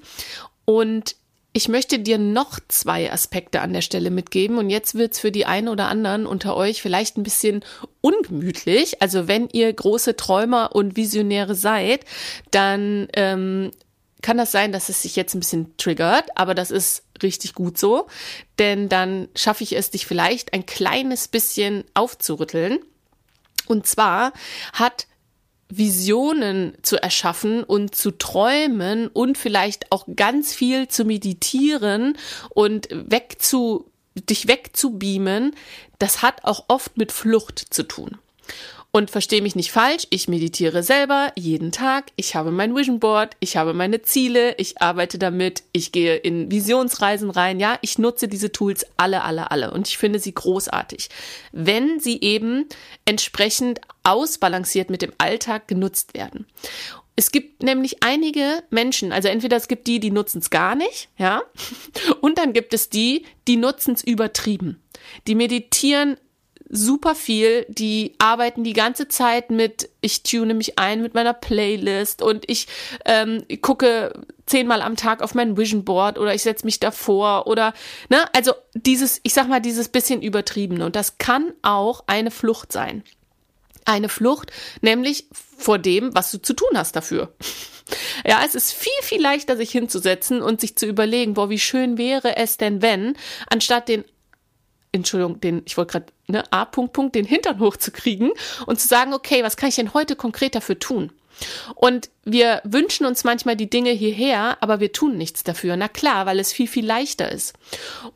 Und 0.64 1.14
ich 1.52 1.68
möchte 1.68 1.98
dir 1.98 2.18
noch 2.18 2.58
zwei 2.68 3.12
Aspekte 3.12 3.60
an 3.60 3.72
der 3.72 3.82
Stelle 3.82 4.10
mitgeben 4.10 4.56
und 4.56 4.70
jetzt 4.70 4.94
wird's 4.94 5.20
für 5.20 5.30
die 5.30 5.44
einen 5.44 5.68
oder 5.68 5.88
anderen 5.88 6.26
unter 6.26 6.56
euch 6.56 6.80
vielleicht 6.80 7.18
ein 7.18 7.22
bisschen 7.22 7.62
ungemütlich. 8.00 9.02
Also 9.02 9.28
wenn 9.28 9.48
ihr 9.50 9.70
große 9.72 10.16
Träumer 10.16 10.74
und 10.74 10.96
Visionäre 10.96 11.54
seid, 11.54 12.06
dann 12.50 13.08
ähm, 13.14 13.70
kann 14.22 14.38
das 14.38 14.52
sein, 14.52 14.72
dass 14.72 14.88
es 14.88 15.02
sich 15.02 15.16
jetzt 15.16 15.34
ein 15.34 15.40
bisschen 15.40 15.76
triggert, 15.76 16.30
aber 16.36 16.54
das 16.54 16.70
ist 16.70 17.04
richtig 17.22 17.54
gut 17.54 17.78
so, 17.78 18.06
denn 18.58 18.88
dann 18.88 19.28
schaffe 19.36 19.64
ich 19.64 19.76
es, 19.76 19.90
dich 19.90 20.06
vielleicht 20.06 20.54
ein 20.54 20.64
kleines 20.66 21.28
bisschen 21.28 21.84
aufzurütteln. 21.94 22.78
Und 23.66 23.86
zwar 23.86 24.32
hat 24.72 25.06
Visionen 25.68 26.76
zu 26.82 27.02
erschaffen 27.02 27.64
und 27.64 27.94
zu 27.94 28.10
träumen 28.10 29.08
und 29.08 29.38
vielleicht 29.38 29.90
auch 29.90 30.06
ganz 30.16 30.54
viel 30.54 30.88
zu 30.88 31.04
meditieren 31.04 32.18
und 32.50 32.88
wegzu, 32.90 33.90
dich 34.14 34.48
wegzubeamen, 34.48 35.56
das 35.98 36.20
hat 36.20 36.44
auch 36.44 36.64
oft 36.68 36.98
mit 36.98 37.10
Flucht 37.10 37.58
zu 37.70 37.84
tun. 37.84 38.18
Und 38.94 39.10
verstehe 39.10 39.40
mich 39.40 39.56
nicht 39.56 39.72
falsch, 39.72 40.06
ich 40.10 40.28
meditiere 40.28 40.82
selber 40.82 41.32
jeden 41.34 41.72
Tag, 41.72 42.12
ich 42.16 42.34
habe 42.34 42.50
mein 42.50 42.76
Vision 42.76 43.00
Board, 43.00 43.34
ich 43.40 43.56
habe 43.56 43.72
meine 43.72 44.02
Ziele, 44.02 44.54
ich 44.58 44.82
arbeite 44.82 45.18
damit, 45.18 45.62
ich 45.72 45.92
gehe 45.92 46.16
in 46.16 46.50
Visionsreisen 46.50 47.30
rein, 47.30 47.58
ja, 47.58 47.78
ich 47.80 47.98
nutze 47.98 48.28
diese 48.28 48.52
Tools 48.52 48.84
alle, 48.98 49.22
alle, 49.22 49.50
alle 49.50 49.70
und 49.70 49.88
ich 49.88 49.96
finde 49.96 50.18
sie 50.18 50.34
großartig, 50.34 51.08
wenn 51.52 52.00
sie 52.00 52.20
eben 52.20 52.66
entsprechend 53.06 53.80
ausbalanciert 54.02 54.90
mit 54.90 55.00
dem 55.00 55.14
Alltag 55.16 55.68
genutzt 55.68 56.12
werden. 56.12 56.46
Es 57.16 57.32
gibt 57.32 57.62
nämlich 57.62 58.02
einige 58.02 58.62
Menschen, 58.68 59.10
also 59.10 59.28
entweder 59.28 59.56
es 59.56 59.68
gibt 59.68 59.86
die, 59.86 60.00
die 60.00 60.10
nutzen 60.10 60.40
es 60.40 60.50
gar 60.50 60.74
nicht, 60.74 61.08
ja, 61.16 61.42
und 62.20 62.36
dann 62.36 62.52
gibt 62.52 62.74
es 62.74 62.90
die, 62.90 63.24
die 63.48 63.56
nutzen 63.56 63.94
es 63.94 64.04
übertrieben. 64.04 64.82
Die 65.26 65.34
meditieren 65.34 66.18
super 66.72 67.14
viel. 67.14 67.66
Die 67.68 68.14
arbeiten 68.18 68.64
die 68.64 68.72
ganze 68.72 69.06
Zeit 69.06 69.50
mit, 69.50 69.90
ich 70.00 70.24
tune 70.24 70.54
mich 70.54 70.78
ein 70.78 71.02
mit 71.02 71.14
meiner 71.14 71.34
Playlist 71.34 72.22
und 72.22 72.50
ich 72.50 72.66
ähm, 73.04 73.44
gucke 73.60 74.12
zehnmal 74.46 74.82
am 74.82 74.96
Tag 74.96 75.22
auf 75.22 75.34
mein 75.34 75.56
Vision 75.56 75.84
Board 75.84 76.18
oder 76.18 76.34
ich 76.34 76.42
setze 76.42 76.64
mich 76.64 76.80
davor 76.80 77.46
oder, 77.46 77.74
ne, 78.08 78.24
also 78.34 78.52
dieses, 78.74 79.20
ich 79.22 79.34
sag 79.34 79.48
mal, 79.48 79.60
dieses 79.60 79.88
bisschen 79.88 80.22
übertriebene. 80.22 80.84
Und 80.84 80.96
das 80.96 81.18
kann 81.18 81.52
auch 81.60 82.02
eine 82.06 82.30
Flucht 82.30 82.72
sein. 82.72 83.04
Eine 83.84 84.08
Flucht, 84.08 84.50
nämlich 84.80 85.26
vor 85.58 85.78
dem, 85.78 86.14
was 86.14 86.30
du 86.30 86.40
zu 86.40 86.54
tun 86.54 86.70
hast 86.74 86.96
dafür. 86.96 87.32
Ja, 88.24 88.40
es 88.46 88.54
ist 88.54 88.72
viel, 88.72 88.92
viel 89.02 89.20
leichter, 89.20 89.56
sich 89.56 89.70
hinzusetzen 89.70 90.40
und 90.40 90.60
sich 90.60 90.76
zu 90.76 90.86
überlegen, 90.86 91.34
boah, 91.34 91.50
wie 91.50 91.58
schön 91.58 91.98
wäre 91.98 92.36
es 92.36 92.56
denn, 92.56 92.80
wenn, 92.80 93.18
anstatt 93.50 93.88
den 93.88 94.04
Entschuldigung, 94.92 95.40
den, 95.40 95.62
ich 95.64 95.76
wollte 95.76 95.92
gerade, 95.92 96.06
ne, 96.28 96.44
A, 96.52 96.64
Punkt, 96.66 96.92
Punkt, 96.92 97.14
den 97.14 97.24
Hintern 97.24 97.60
hochzukriegen 97.60 98.30
und 98.66 98.78
zu 98.78 98.86
sagen, 98.86 99.14
okay, 99.14 99.42
was 99.42 99.56
kann 99.56 99.70
ich 99.70 99.76
denn 99.76 99.94
heute 99.94 100.16
konkret 100.16 100.54
dafür 100.54 100.78
tun? 100.78 101.12
Und 101.74 102.10
wir 102.24 102.60
wünschen 102.64 103.04
uns 103.04 103.24
manchmal 103.24 103.56
die 103.56 103.68
Dinge 103.68 103.90
hierher, 103.90 104.56
aber 104.60 104.78
wir 104.78 104.92
tun 104.92 105.16
nichts 105.16 105.42
dafür. 105.42 105.76
Na 105.76 105.88
klar, 105.88 106.24
weil 106.24 106.38
es 106.38 106.52
viel, 106.52 106.68
viel 106.68 106.86
leichter 106.86 107.30
ist. 107.30 107.54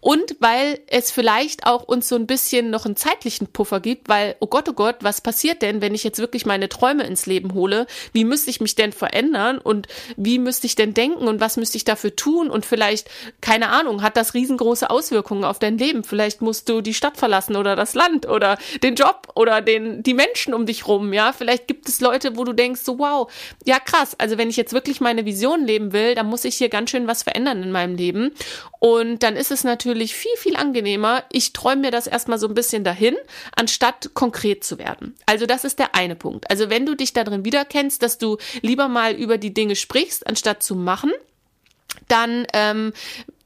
Und 0.00 0.36
weil 0.38 0.78
es 0.86 1.10
vielleicht 1.10 1.66
auch 1.66 1.82
uns 1.82 2.08
so 2.08 2.14
ein 2.14 2.26
bisschen 2.26 2.70
noch 2.70 2.86
einen 2.86 2.94
zeitlichen 2.94 3.48
Puffer 3.48 3.80
gibt, 3.80 4.08
weil, 4.08 4.36
oh 4.38 4.46
Gott, 4.46 4.68
oh 4.68 4.74
Gott, 4.74 4.96
was 5.00 5.20
passiert 5.20 5.60
denn, 5.60 5.80
wenn 5.80 5.94
ich 5.94 6.04
jetzt 6.04 6.20
wirklich 6.20 6.46
meine 6.46 6.68
Träume 6.68 7.02
ins 7.04 7.26
Leben 7.26 7.54
hole? 7.54 7.86
Wie 8.12 8.24
müsste 8.24 8.50
ich 8.50 8.60
mich 8.60 8.76
denn 8.76 8.92
verändern 8.92 9.58
und 9.58 9.88
wie 10.16 10.38
müsste 10.38 10.66
ich 10.66 10.76
denn 10.76 10.94
denken 10.94 11.26
und 11.26 11.40
was 11.40 11.56
müsste 11.56 11.76
ich 11.76 11.84
dafür 11.84 12.14
tun? 12.14 12.48
Und 12.48 12.64
vielleicht, 12.64 13.08
keine 13.40 13.70
Ahnung, 13.70 14.02
hat 14.02 14.16
das 14.16 14.34
riesengroße 14.34 14.88
Auswirkungen 14.88 15.42
auf 15.42 15.58
dein 15.58 15.78
Leben. 15.78 16.04
Vielleicht 16.04 16.42
musst 16.42 16.68
du 16.68 16.80
die 16.80 16.94
Stadt 16.94 17.16
verlassen 17.16 17.56
oder 17.56 17.74
das 17.74 17.94
Land 17.94 18.28
oder 18.28 18.56
den 18.84 18.94
Job 18.94 19.32
oder 19.34 19.62
den, 19.62 20.04
die 20.04 20.14
Menschen 20.14 20.54
um 20.54 20.64
dich 20.64 20.86
rum, 20.86 21.12
ja? 21.12 21.32
Vielleicht 21.32 21.66
gibt 21.66 21.88
es 21.88 22.00
Leute, 22.00 22.36
wo 22.36 22.44
du 22.44 22.52
denkst, 22.52 22.82
so 22.82 23.00
wow, 23.00 23.30
ja 23.64 23.80
krass, 23.80 23.95
krass. 23.96 24.14
Also 24.18 24.38
wenn 24.38 24.50
ich 24.50 24.56
jetzt 24.56 24.72
wirklich 24.72 25.00
meine 25.00 25.24
Vision 25.24 25.64
leben 25.64 25.92
will, 25.92 26.14
dann 26.14 26.26
muss 26.26 26.44
ich 26.44 26.56
hier 26.56 26.68
ganz 26.68 26.90
schön 26.90 27.06
was 27.06 27.22
verändern 27.22 27.62
in 27.62 27.72
meinem 27.72 27.96
Leben. 27.96 28.32
Und 28.78 29.22
dann 29.22 29.36
ist 29.36 29.50
es 29.50 29.64
natürlich 29.64 30.14
viel, 30.14 30.36
viel 30.38 30.56
angenehmer. 30.56 31.24
Ich 31.30 31.52
träume 31.52 31.82
mir 31.82 31.90
das 31.90 32.06
erstmal 32.06 32.38
so 32.38 32.48
ein 32.48 32.54
bisschen 32.54 32.84
dahin, 32.84 33.16
anstatt 33.54 34.10
konkret 34.14 34.64
zu 34.64 34.78
werden. 34.78 35.14
Also 35.26 35.46
das 35.46 35.64
ist 35.64 35.78
der 35.78 35.94
eine 35.94 36.16
Punkt. 36.16 36.50
Also 36.50 36.70
wenn 36.70 36.86
du 36.86 36.94
dich 36.94 37.12
darin 37.12 37.44
wiederkennst, 37.44 38.02
dass 38.02 38.18
du 38.18 38.38
lieber 38.62 38.88
mal 38.88 39.14
über 39.14 39.38
die 39.38 39.54
Dinge 39.54 39.76
sprichst, 39.76 40.26
anstatt 40.26 40.62
zu 40.62 40.74
machen, 40.74 41.12
dann 42.08 42.46
ähm, 42.52 42.92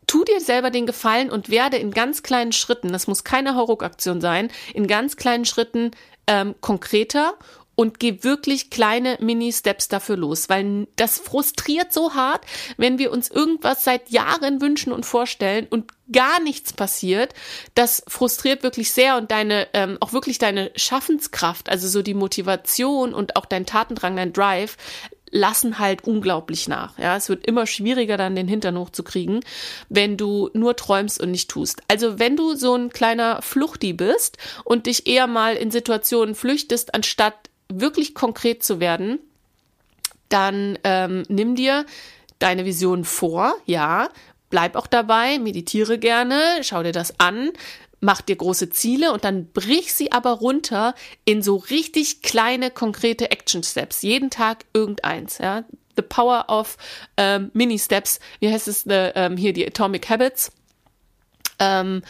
tu 0.06 0.24
dir 0.24 0.40
selber 0.40 0.70
den 0.70 0.86
Gefallen 0.86 1.30
und 1.30 1.50
werde 1.50 1.76
in 1.76 1.92
ganz 1.92 2.22
kleinen 2.22 2.52
Schritten, 2.52 2.92
das 2.92 3.06
muss 3.06 3.24
keine 3.24 3.54
Hauruck-Aktion 3.54 4.20
sein, 4.20 4.50
in 4.74 4.86
ganz 4.86 5.16
kleinen 5.16 5.44
Schritten 5.44 5.92
ähm, 6.26 6.54
konkreter 6.60 7.34
und 7.74 7.98
geh 7.98 8.22
wirklich 8.22 8.70
kleine 8.70 9.16
Mini-Steps 9.20 9.88
dafür 9.88 10.16
los, 10.16 10.48
weil 10.48 10.86
das 10.96 11.18
frustriert 11.18 11.92
so 11.92 12.14
hart, 12.14 12.44
wenn 12.76 12.98
wir 12.98 13.10
uns 13.10 13.30
irgendwas 13.30 13.84
seit 13.84 14.10
Jahren 14.10 14.60
wünschen 14.60 14.92
und 14.92 15.06
vorstellen 15.06 15.66
und 15.70 15.92
gar 16.12 16.40
nichts 16.40 16.72
passiert. 16.72 17.32
Das 17.74 18.02
frustriert 18.06 18.62
wirklich 18.62 18.92
sehr 18.92 19.16
und 19.16 19.30
deine, 19.30 19.68
ähm, 19.72 19.96
auch 20.00 20.12
wirklich 20.12 20.38
deine 20.38 20.70
Schaffenskraft, 20.76 21.68
also 21.68 21.88
so 21.88 22.02
die 22.02 22.14
Motivation 22.14 23.14
und 23.14 23.36
auch 23.36 23.46
dein 23.46 23.66
Tatendrang, 23.66 24.16
dein 24.16 24.32
Drive, 24.32 24.76
lassen 25.30 25.78
halt 25.78 26.04
unglaublich 26.04 26.68
nach. 26.68 26.98
Ja, 26.98 27.16
es 27.16 27.28
wird 27.28 27.46
immer 27.46 27.66
schwieriger, 27.66 28.16
dann 28.16 28.34
den 28.34 28.48
Hintern 28.48 28.78
hochzukriegen, 28.78 29.40
wenn 29.88 30.16
du 30.16 30.50
nur 30.52 30.76
träumst 30.76 31.20
und 31.20 31.30
nicht 31.30 31.48
tust. 31.48 31.82
Also 31.88 32.18
wenn 32.18 32.36
du 32.36 32.54
so 32.54 32.74
ein 32.74 32.90
kleiner 32.90 33.40
Fluchti 33.42 33.92
bist 33.92 34.38
und 34.64 34.86
dich 34.86 35.06
eher 35.06 35.26
mal 35.26 35.54
in 35.54 35.70
Situationen 35.70 36.34
flüchtest, 36.34 36.94
anstatt 36.94 37.49
wirklich 37.72 38.14
konkret 38.14 38.62
zu 38.62 38.80
werden, 38.80 39.18
dann 40.28 40.78
ähm, 40.84 41.24
nimm 41.28 41.54
dir 41.54 41.86
deine 42.38 42.64
Vision 42.64 43.04
vor, 43.04 43.54
ja, 43.66 44.08
bleib 44.48 44.76
auch 44.76 44.86
dabei, 44.86 45.38
meditiere 45.38 45.98
gerne, 45.98 46.40
schau 46.62 46.82
dir 46.82 46.92
das 46.92 47.18
an, 47.18 47.50
mach 48.00 48.20
dir 48.20 48.36
große 48.36 48.70
Ziele 48.70 49.12
und 49.12 49.24
dann 49.24 49.52
brich 49.52 49.94
sie 49.94 50.12
aber 50.12 50.32
runter 50.32 50.94
in 51.24 51.42
so 51.42 51.56
richtig 51.56 52.22
kleine, 52.22 52.70
konkrete 52.70 53.30
Action 53.30 53.62
Steps. 53.62 54.02
Jeden 54.02 54.30
Tag 54.30 54.64
irgendeins, 54.72 55.38
ja. 55.38 55.64
The 55.96 56.02
Power 56.02 56.46
of 56.48 56.78
ähm, 57.16 57.50
Mini 57.52 57.78
Steps. 57.78 58.20
Wie 58.38 58.50
heißt 58.50 58.68
es 58.68 58.82
the, 58.82 59.10
ähm, 59.14 59.36
hier 59.36 59.52
die 59.52 59.66
Atomic 59.66 60.08
Habits? 60.08 60.50
Ähm, 61.58 62.02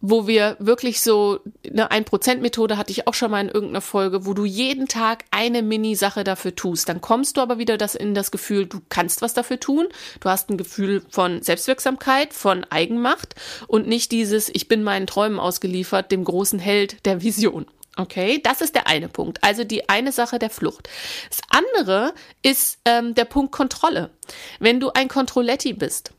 wo 0.00 0.26
wir 0.26 0.56
wirklich 0.58 1.00
so 1.00 1.40
eine 1.68 1.90
ein 1.90 2.04
Prozent 2.04 2.40
Methode 2.40 2.76
hatte 2.76 2.90
ich 2.90 3.06
auch 3.06 3.14
schon 3.14 3.30
mal 3.30 3.40
in 3.40 3.48
irgendeiner 3.48 3.80
Folge, 3.80 4.24
wo 4.24 4.34
du 4.34 4.44
jeden 4.44 4.88
Tag 4.88 5.24
eine 5.30 5.62
Mini-Sache 5.62 6.24
dafür 6.24 6.54
tust. 6.54 6.88
Dann 6.88 7.00
kommst 7.00 7.36
du 7.36 7.40
aber 7.40 7.58
wieder 7.58 7.76
das 7.76 7.94
in 7.94 8.14
das 8.14 8.30
Gefühl, 8.30 8.66
du 8.66 8.80
kannst 8.88 9.22
was 9.22 9.34
dafür 9.34 9.60
tun. 9.60 9.88
Du 10.20 10.28
hast 10.28 10.50
ein 10.50 10.56
Gefühl 10.56 11.02
von 11.10 11.42
Selbstwirksamkeit, 11.42 12.32
von 12.32 12.64
Eigenmacht 12.70 13.34
und 13.66 13.86
nicht 13.86 14.12
dieses, 14.12 14.48
ich 14.48 14.68
bin 14.68 14.82
meinen 14.82 15.06
Träumen 15.06 15.38
ausgeliefert, 15.38 16.10
dem 16.10 16.24
großen 16.24 16.58
Held 16.58 17.04
der 17.04 17.22
Vision. 17.22 17.66
Okay, 17.96 18.40
das 18.42 18.62
ist 18.62 18.74
der 18.74 18.86
eine 18.86 19.08
Punkt. 19.08 19.42
Also 19.44 19.64
die 19.64 19.88
eine 19.90 20.12
Sache 20.12 20.38
der 20.38 20.48
Flucht. 20.48 20.88
Das 21.28 21.40
andere 21.50 22.14
ist 22.42 22.78
ähm, 22.86 23.14
der 23.14 23.26
Punkt 23.26 23.52
Kontrolle. 23.52 24.10
Wenn 24.58 24.80
du 24.80 24.90
ein 24.90 25.08
Kontrolletti 25.08 25.74
bist 25.74 26.12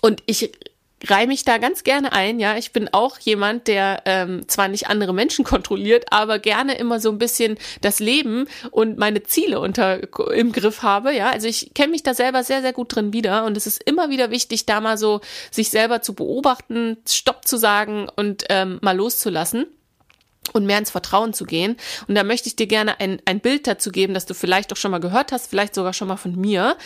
und 0.00 0.22
ich 0.26 0.52
reihe 1.06 1.26
mich 1.26 1.44
da 1.44 1.58
ganz 1.58 1.84
gerne 1.84 2.12
ein. 2.12 2.40
Ja, 2.40 2.56
ich 2.56 2.72
bin 2.72 2.88
auch 2.92 3.18
jemand, 3.18 3.68
der 3.68 4.02
ähm, 4.04 4.48
zwar 4.48 4.68
nicht 4.68 4.88
andere 4.88 5.14
Menschen 5.14 5.44
kontrolliert, 5.46 6.06
aber 6.10 6.38
gerne 6.38 6.76
immer 6.76 7.00
so 7.00 7.10
ein 7.10 7.18
bisschen 7.18 7.58
das 7.80 8.00
Leben 8.00 8.46
und 8.70 8.98
meine 8.98 9.22
Ziele 9.22 9.60
unter 9.60 10.00
im 10.32 10.52
Griff 10.52 10.82
habe. 10.82 11.14
Ja, 11.14 11.30
also 11.30 11.46
ich 11.46 11.72
kenne 11.74 11.92
mich 11.92 12.02
da 12.02 12.14
selber 12.14 12.42
sehr, 12.42 12.62
sehr 12.62 12.72
gut 12.72 12.94
drin 12.94 13.12
wieder 13.12 13.44
und 13.44 13.56
es 13.56 13.66
ist 13.66 13.82
immer 13.84 14.10
wieder 14.10 14.30
wichtig, 14.30 14.66
da 14.66 14.80
mal 14.80 14.98
so 14.98 15.20
sich 15.50 15.70
selber 15.70 16.02
zu 16.02 16.14
beobachten, 16.14 16.96
Stopp 17.08 17.46
zu 17.46 17.56
sagen 17.56 18.08
und 18.16 18.44
ähm, 18.48 18.78
mal 18.82 18.96
loszulassen 18.96 19.66
und 20.52 20.66
mehr 20.66 20.78
ins 20.78 20.90
Vertrauen 20.90 21.32
zu 21.32 21.44
gehen. 21.44 21.76
Und 22.06 22.14
da 22.14 22.24
möchte 22.24 22.48
ich 22.48 22.56
dir 22.56 22.66
gerne 22.66 23.00
ein, 23.00 23.20
ein 23.24 23.40
Bild 23.40 23.66
dazu 23.66 23.90
geben, 23.90 24.14
das 24.14 24.26
du 24.26 24.34
vielleicht 24.34 24.72
auch 24.72 24.76
schon 24.76 24.90
mal 24.90 24.98
gehört 24.98 25.32
hast, 25.32 25.48
vielleicht 25.48 25.74
sogar 25.74 25.92
schon 25.92 26.08
mal 26.08 26.16
von 26.16 26.34
mir. 26.36 26.76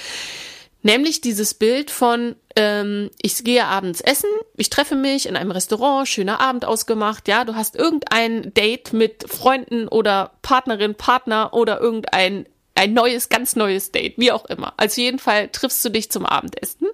Nämlich 0.83 1.21
dieses 1.21 1.55
Bild 1.55 1.91
von, 1.93 2.35
ähm, 2.57 3.11
ich 3.21 3.43
gehe 3.45 3.65
abends 3.65 4.01
essen, 4.01 4.31
ich 4.57 4.71
treffe 4.71 4.97
mich 4.97 5.27
in 5.27 5.37
einem 5.37 5.51
Restaurant, 5.51 6.09
schöner 6.09 6.41
Abend 6.41 6.65
ausgemacht, 6.65 7.29
ja, 7.29 7.45
du 7.45 7.55
hast 7.55 7.77
irgendein 7.77 8.53
Date 8.55 8.93
mit 8.93 9.31
Freunden 9.31 9.89
oder 9.89 10.33
Partnerin, 10.43 10.95
Partner 10.95 11.55
oder 11.55 11.81
irgendein 11.81 12.47
ein 12.75 12.95
neues, 12.95 13.29
ganz 13.29 13.55
neues 13.55 13.93
Date, 13.93 14.15
wie 14.17 14.33
auch 14.33 14.47
immer. 14.47 14.73
Also 14.79 15.03
jeden 15.03 15.19
Fall 15.19 15.49
triffst 15.49 15.85
du 15.85 15.91
dich 15.91 16.11
zum 16.11 16.25
Abendessen 16.25 16.89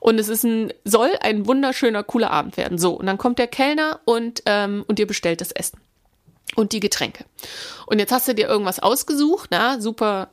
und 0.00 0.18
es 0.18 0.28
ist 0.28 0.44
ein, 0.44 0.72
soll 0.84 1.10
ein 1.20 1.46
wunderschöner, 1.46 2.02
cooler 2.02 2.32
Abend 2.32 2.56
werden. 2.56 2.78
So, 2.78 2.94
und 2.94 3.06
dann 3.06 3.16
kommt 3.16 3.38
der 3.38 3.46
Kellner 3.46 4.00
und, 4.04 4.42
ähm, 4.46 4.84
und 4.88 4.98
dir 4.98 5.06
bestellt 5.06 5.40
das 5.40 5.52
Essen 5.52 5.78
und 6.56 6.72
die 6.72 6.80
Getränke. 6.80 7.24
Und 7.86 8.00
jetzt 8.00 8.10
hast 8.10 8.26
du 8.26 8.34
dir 8.34 8.48
irgendwas 8.48 8.80
ausgesucht, 8.80 9.50
na, 9.52 9.80
super, 9.80 10.30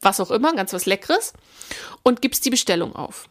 was 0.00 0.20
auch 0.20 0.30
immer, 0.30 0.52
ganz 0.52 0.74
was 0.74 0.84
Leckeres 0.84 1.32
und 2.02 2.20
gibst 2.20 2.44
die 2.44 2.50
Bestellung 2.50 2.94
auf. 2.94 3.29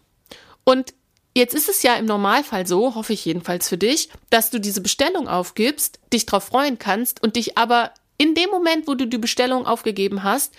Und 0.70 0.94
jetzt 1.36 1.56
ist 1.56 1.68
es 1.68 1.82
ja 1.82 1.96
im 1.96 2.06
Normalfall 2.06 2.68
so, 2.68 2.94
hoffe 2.94 3.14
ich 3.14 3.26
jedenfalls 3.26 3.68
für 3.68 3.80
dich, 3.80 4.10
dass 4.30 4.52
du 4.52 4.60
diese 4.60 4.82
Bestellung 4.82 5.28
aufgibst, 5.28 6.00
dich 6.14 6.28
darauf 6.28 6.44
freuen 6.44 6.78
kannst 6.78 7.24
und 7.24 7.38
dich 7.38 7.58
aber 7.58 7.92
in 8.20 8.36
dem 8.36 8.52
Moment, 8.52 8.88
wo 8.88 8.94
du 8.94 9.08
die 9.08 9.18
Bestellung 9.18 9.66
aufgegeben 9.66 10.22
hast, 10.22 10.54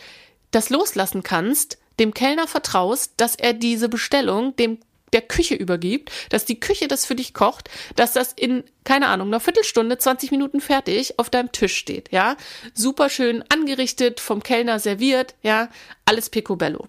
das 0.50 0.68
loslassen 0.68 1.22
kannst, 1.22 1.78
dem 2.00 2.12
Kellner 2.12 2.48
vertraust, 2.48 3.12
dass 3.18 3.36
er 3.36 3.52
diese 3.52 3.88
Bestellung 3.88 4.56
dem 4.56 4.80
der 5.12 5.22
Küche 5.22 5.54
übergibt, 5.54 6.10
dass 6.30 6.44
die 6.44 6.58
Küche 6.58 6.88
das 6.88 7.06
für 7.06 7.14
dich 7.14 7.32
kocht, 7.32 7.70
dass 7.94 8.12
das 8.12 8.32
in, 8.32 8.64
keine 8.82 9.06
Ahnung, 9.08 9.28
einer 9.28 9.38
Viertelstunde, 9.38 9.96
20 9.96 10.32
Minuten 10.32 10.60
fertig 10.60 11.20
auf 11.20 11.30
deinem 11.30 11.52
Tisch 11.52 11.76
steht, 11.76 12.10
ja. 12.10 12.36
Super 12.74 13.10
schön 13.10 13.44
angerichtet, 13.48 14.18
vom 14.18 14.42
Kellner 14.42 14.80
serviert, 14.80 15.36
ja. 15.42 15.68
Alles 16.04 16.30
picobello. 16.30 16.88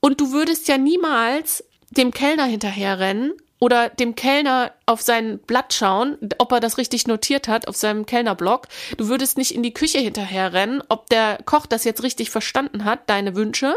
Und 0.00 0.20
du 0.20 0.32
würdest 0.32 0.66
ja 0.68 0.78
niemals 0.78 1.64
dem 1.90 2.12
Kellner 2.12 2.44
hinterherrennen 2.44 3.32
oder 3.58 3.90
dem 3.90 4.14
Kellner 4.14 4.72
auf 4.86 5.02
sein 5.02 5.38
Blatt 5.38 5.74
schauen, 5.74 6.16
ob 6.38 6.52
er 6.52 6.60
das 6.60 6.78
richtig 6.78 7.06
notiert 7.06 7.46
hat 7.46 7.68
auf 7.68 7.76
seinem 7.76 8.06
Kellnerblock. 8.06 8.68
Du 8.96 9.08
würdest 9.08 9.36
nicht 9.36 9.54
in 9.54 9.62
die 9.62 9.74
Küche 9.74 9.98
hinterherrennen, 9.98 10.82
ob 10.88 11.08
der 11.10 11.38
Koch 11.44 11.66
das 11.66 11.84
jetzt 11.84 12.02
richtig 12.02 12.30
verstanden 12.30 12.84
hat, 12.84 13.10
deine 13.10 13.36
Wünsche. 13.36 13.74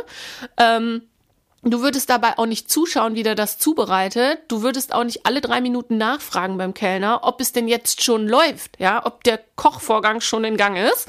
Ähm, 0.58 1.04
Du 1.66 1.82
würdest 1.82 2.10
dabei 2.10 2.38
auch 2.38 2.46
nicht 2.46 2.70
zuschauen, 2.70 3.16
wie 3.16 3.24
der 3.24 3.36
das 3.36 3.58
zubereitet. 3.58 4.40
Du 4.50 4.64
würdest 4.64 4.94
auch 4.94 5.06
nicht 5.06 5.26
alle 5.26 5.40
drei 5.40 5.62
Minuten 5.62 5.98
nachfragen 5.98 6.58
beim 6.58 6.74
Kellner, 6.74 7.22
ob 7.24 7.40
es 7.40 7.54
denn 7.54 7.70
jetzt 7.70 8.04
schon 8.04 8.28
läuft, 8.28 8.78
ja, 8.80 9.06
ob 9.06 9.24
der 9.24 9.40
Kochvorgang 9.56 10.20
schon 10.20 10.44
in 10.44 10.58
Gang 10.58 10.78
ist 10.78 11.08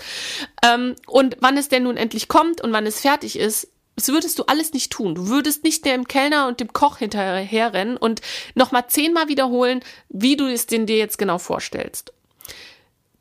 ähm, 0.65 0.95
und 1.09 1.37
wann 1.41 1.57
es 1.57 1.69
denn 1.69 1.83
nun 1.83 1.97
endlich 1.97 2.29
kommt 2.29 2.61
und 2.61 2.73
wann 2.73 2.87
es 2.87 3.01
fertig 3.01 3.37
ist. 3.37 3.69
Das 3.97 4.09
würdest 4.09 4.39
du 4.39 4.45
alles 4.45 4.73
nicht 4.73 4.93
tun. 4.93 5.15
Du 5.15 5.29
würdest 5.29 5.65
nicht 5.65 5.85
dem 5.85 6.09
Kellner 6.09 6.49
und 6.49 6.61
dem 6.61 6.73
Koch 6.73 6.99
hinterherrennen 6.99 7.97
und 7.97 8.21
nochmal 8.55 8.87
zehnmal 8.89 9.29
wiederholen, 9.29 9.81
wie 10.09 10.37
du 10.37 10.47
es 10.47 10.67
dir 10.67 10.97
jetzt 10.97 11.19
genau 11.19 11.39
vorstellst. 11.39 12.13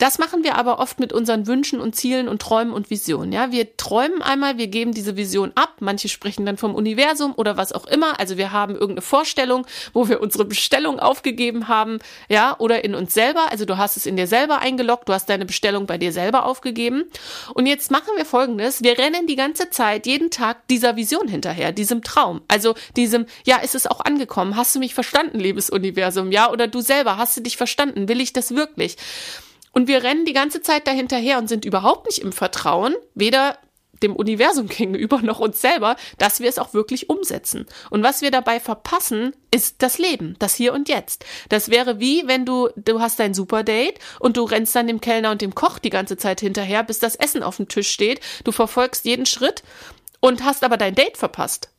Das 0.04 0.20
machen 0.20 0.44
wir 0.44 0.56
aber 0.56 0.80
oft 0.80 1.00
mit 1.00 1.14
unseren 1.14 1.48
Wünschen 1.48 1.80
und 1.80 1.96
Zielen 1.96 2.28
und 2.28 2.42
Träumen 2.42 2.74
und 2.74 2.90
Visionen. 2.90 3.32
Ja, 3.32 3.54
wir 3.54 3.78
träumen 3.78 4.22
einmal, 4.22 4.58
wir 4.58 4.68
geben 4.68 4.92
diese 4.92 5.16
Vision 5.16 5.54
ab. 5.56 5.76
Manche 5.80 6.10
sprechen 6.10 6.46
dann 6.46 6.58
vom 6.58 6.76
Universum 6.76 7.34
oder 7.38 7.56
was 7.56 7.72
auch 7.72 7.86
immer. 7.86 8.20
Also 8.20 8.36
wir 8.36 8.52
haben 8.52 8.74
irgendeine 8.74 9.02
Vorstellung, 9.02 9.66
wo 9.94 10.10
wir 10.10 10.20
unsere 10.20 10.44
Bestellung 10.44 11.00
aufgegeben 11.00 11.70
haben, 11.70 12.00
ja, 12.28 12.60
oder 12.60 12.84
in 12.84 12.96
uns 12.96 13.14
selber. 13.14 13.50
Also 13.50 13.64
du 13.64 13.78
hast 13.78 13.96
es 13.96 14.06
in 14.06 14.18
dir 14.18 14.28
selber 14.28 14.60
eingeloggt, 14.60 15.08
du 15.08 15.14
hast 15.14 15.30
deine 15.30 15.46
Bestellung 15.46 15.86
bei 15.86 15.98
dir 15.98 16.12
selber 16.12 16.48
aufgegeben. 16.48 17.06
Und 17.54 17.66
jetzt 17.66 17.90
machen 17.90 18.12
wir 18.18 18.26
Folgendes: 18.26 18.84
Wir 18.84 18.98
rennen 18.98 19.26
die 19.26 19.38
ganze 19.38 19.70
Zeit, 19.70 20.06
jeden 20.06 20.32
Tag 20.32 20.68
dieser 20.68 20.98
Vision 20.98 21.30
hinterher, 21.30 21.72
diesem 21.72 22.02
Traum. 22.02 22.42
Also 22.50 22.76
diesem, 22.98 23.26
ja, 23.46 23.60
ist 23.60 23.74
es 23.74 23.88
auch 23.88 24.02
angekommen? 24.02 24.58
Hast 24.58 24.76
du 24.76 24.80
mich 24.80 24.96
verstanden, 24.96 25.40
liebes 25.40 25.70
Universum? 25.70 26.34
Ja, 26.34 26.52
oder 26.52 26.68
du 26.68 26.82
selber, 26.82 27.16
hast 27.16 27.38
du 27.38 27.42
dich 27.42 27.56
verstanden? 27.56 28.10
Will 28.10 28.20
ich 28.20 28.34
das 28.34 28.54
wirklich? 28.54 28.98
Und 29.74 29.88
wir 29.88 30.04
rennen 30.04 30.24
die 30.24 30.34
ganze 30.34 30.62
Zeit 30.62 30.88
dahinterher 30.88 31.38
und 31.40 31.50
sind 31.50 31.66
überhaupt 31.66 32.06
nicht 32.06 32.20
im 32.20 32.32
Vertrauen, 32.32 32.96
weder 33.16 33.58
dem 34.02 34.16
Universum 34.16 34.68
gegenüber 34.70 35.22
noch 35.22 35.40
uns 35.40 35.60
selber, 35.60 35.96
dass 36.18 36.40
wir 36.40 36.48
es 36.48 36.60
auch 36.60 36.74
wirklich 36.74 37.10
umsetzen. 37.10 37.66
Und 37.90 38.04
was 38.04 38.22
wir 38.22 38.32
dabei 38.32 38.60
verpassen, 38.60 39.36
ist 39.52 39.82
das 39.82 39.98
Leben, 39.98 40.36
das 40.40 40.56
Hier 40.56 40.74
und 40.74 40.90
Jetzt. 40.90 41.26
Das 41.50 41.70
wäre 41.70 42.00
wie, 42.00 42.28
wenn 42.28 42.46
du, 42.46 42.70
du 42.76 43.02
hast 43.02 43.20
dein 43.20 43.34
Superdate 43.34 43.96
und 44.20 44.38
du 44.38 44.44
rennst 44.44 44.76
dann 44.76 44.88
dem 44.88 45.02
Kellner 45.02 45.32
und 45.32 45.42
dem 45.42 45.56
Koch 45.56 45.80
die 45.80 45.90
ganze 45.90 46.18
Zeit 46.18 46.40
hinterher, 46.40 46.84
bis 46.84 47.00
das 47.00 47.16
Essen 47.16 47.44
auf 47.44 47.58
dem 47.58 47.68
Tisch 47.68 47.90
steht. 47.90 48.20
Du 48.44 48.52
verfolgst 48.52 49.06
jeden 49.06 49.26
Schritt 49.26 49.64
und 50.20 50.44
hast 50.44 50.64
aber 50.64 50.78
dein 50.78 50.96
Date 50.96 51.18
verpasst. 51.18 51.73